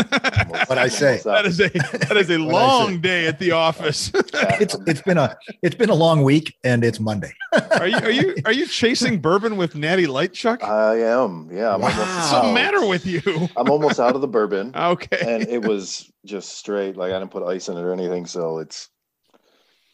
[0.67, 1.19] What I say.
[1.25, 4.11] That is a that is a long day at the office.
[4.61, 7.33] It's it's been a it's been a long week and it's Monday.
[7.79, 10.63] are you are you are you chasing bourbon with Natty Light, Chuck?
[10.63, 11.49] I am.
[11.51, 11.73] Yeah.
[11.73, 11.89] I'm Wow.
[11.89, 13.21] almost What's the matter with you?
[13.57, 14.71] I'm almost out of the bourbon.
[14.75, 15.19] Okay.
[15.27, 16.95] and it was just straight.
[16.95, 18.87] Like I didn't put ice in it or anything, so it's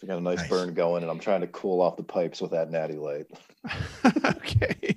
[0.04, 0.50] I got a nice, Nice.
[0.50, 3.26] burn going, and I'm trying to cool off the pipes with that natty light.
[4.26, 4.96] okay.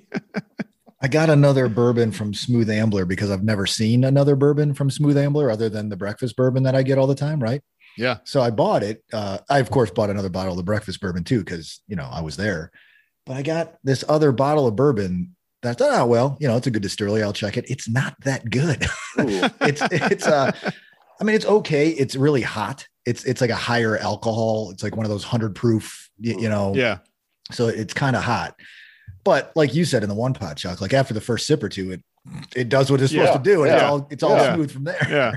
[1.01, 5.17] I got another bourbon from Smooth Ambler because I've never seen another bourbon from Smooth
[5.17, 7.61] Ambler other than the breakfast bourbon that I get all the time, right?
[7.97, 8.17] Yeah.
[8.23, 9.03] So I bought it.
[9.11, 12.07] Uh, I of course bought another bottle of the breakfast bourbon too because you know
[12.09, 12.71] I was there.
[13.25, 15.35] But I got this other bottle of bourbon.
[15.61, 17.23] That's oh well, you know it's a good distillery.
[17.23, 17.69] I'll check it.
[17.69, 18.85] It's not that good.
[19.17, 20.51] It's it's uh,
[21.19, 21.89] I mean it's okay.
[21.89, 22.87] It's really hot.
[23.05, 24.69] It's it's like a higher alcohol.
[24.71, 26.09] It's like one of those hundred proof.
[26.19, 26.73] You, you know.
[26.75, 26.99] Yeah.
[27.51, 28.55] So it's kind of hot.
[29.23, 31.69] But like you said in the one pot, Chuck, like after the first sip or
[31.69, 32.01] two, it
[32.55, 34.55] it does what it's supposed to do, and it's all it's all yeah.
[34.55, 35.07] smooth from there.
[35.09, 35.35] Yeah.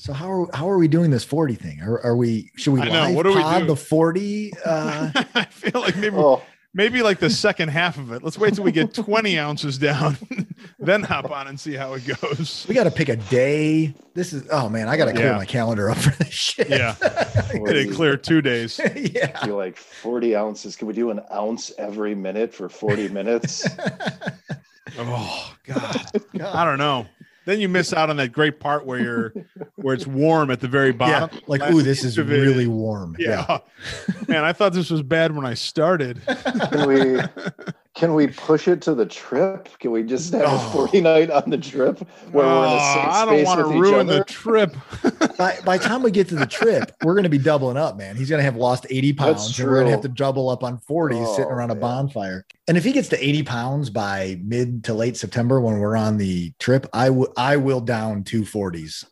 [0.00, 1.82] So how are how are we doing this 40 thing?
[1.82, 4.52] Are, are we should we I know, live what do we the 40?
[4.64, 6.42] Uh, I feel like maybe oh,
[6.74, 8.22] maybe like the second half of it.
[8.22, 10.16] Let's wait till we get 20 ounces down,
[10.78, 12.66] then hop on and see how it goes.
[12.68, 13.94] we got to pick a day.
[14.14, 15.36] This is oh man, I got to clear Yeah.
[15.36, 16.68] my calendar up for this shit.
[16.68, 16.94] Yeah.
[17.52, 18.80] Did it clear two days.
[18.94, 19.44] yeah.
[19.46, 20.76] you're like 40 ounces.
[20.76, 23.66] Can we do an ounce every minute for 40 minutes?
[24.98, 26.06] Oh God.
[26.40, 27.06] I don't know.
[27.46, 29.32] Then you miss out on that great part where you're
[29.76, 31.14] where it's warm at the very bottom.
[31.14, 31.40] Yeah, bottom.
[31.46, 32.40] like ooh, this is inch of it.
[32.40, 33.16] really warm.
[33.18, 33.58] Yeah.
[34.28, 36.20] Man, I thought this was bad when I started.
[36.26, 37.20] Can we
[37.94, 39.68] can we push it to the trip?
[39.78, 40.54] Can we just have Oh.
[40.56, 41.98] a 40 night on the trip
[42.30, 44.74] where we're in a Oh, safe I don't want to ruin the trip.
[45.36, 47.96] By by the time we get to the trip, we're going to be doubling up,
[47.96, 48.14] man.
[48.16, 49.46] He's going to have lost 80 pounds.
[49.46, 51.74] That's and we're going to have to double up on 40 sitting Oh, around a
[51.74, 52.44] bonfire.
[52.68, 56.18] And if he gets to 80 pounds by mid to late September when we're on
[56.18, 59.04] the trip, I will I will down two 40s.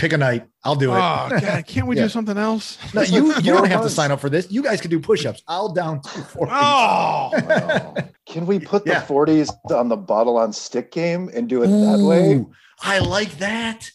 [0.00, 0.46] Pick a night.
[0.64, 0.96] I'll do it.
[0.96, 2.04] Oh God, can't we Yeah.
[2.04, 2.78] do something else?
[2.94, 4.50] no, you you don't have to sign up for this.
[4.50, 5.42] You guys can do push-ups.
[5.46, 6.48] I'll down two 40s.
[6.50, 7.94] Oh, Wow.
[8.26, 9.02] Can we put the Yeah.
[9.04, 12.46] 40s on the bottle on stick game and do it that way?
[12.82, 13.90] I like that.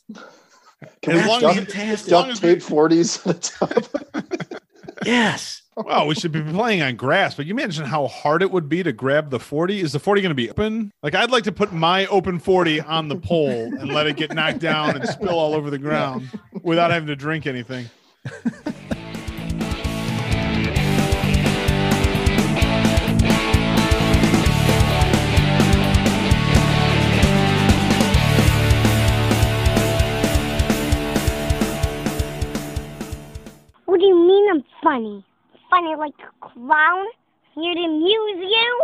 [1.01, 4.61] Can As we long duct, as- duct tape 40s on the top?
[5.05, 5.61] Yes.
[5.75, 8.81] Well, we should be playing on grass, but you imagine how hard it would be
[8.83, 9.81] to grab the 40.
[9.81, 10.91] Is the 40 going to be open?
[11.03, 14.33] Like, I'd like to put my open 40 on the pole and let it get
[14.33, 16.29] knocked down and spill all over the ground
[16.63, 17.89] without having to drink anything.
[33.85, 35.25] What do you mean I'm funny?
[35.75, 37.05] Funny like a clown?
[37.53, 38.81] Here to amuse you?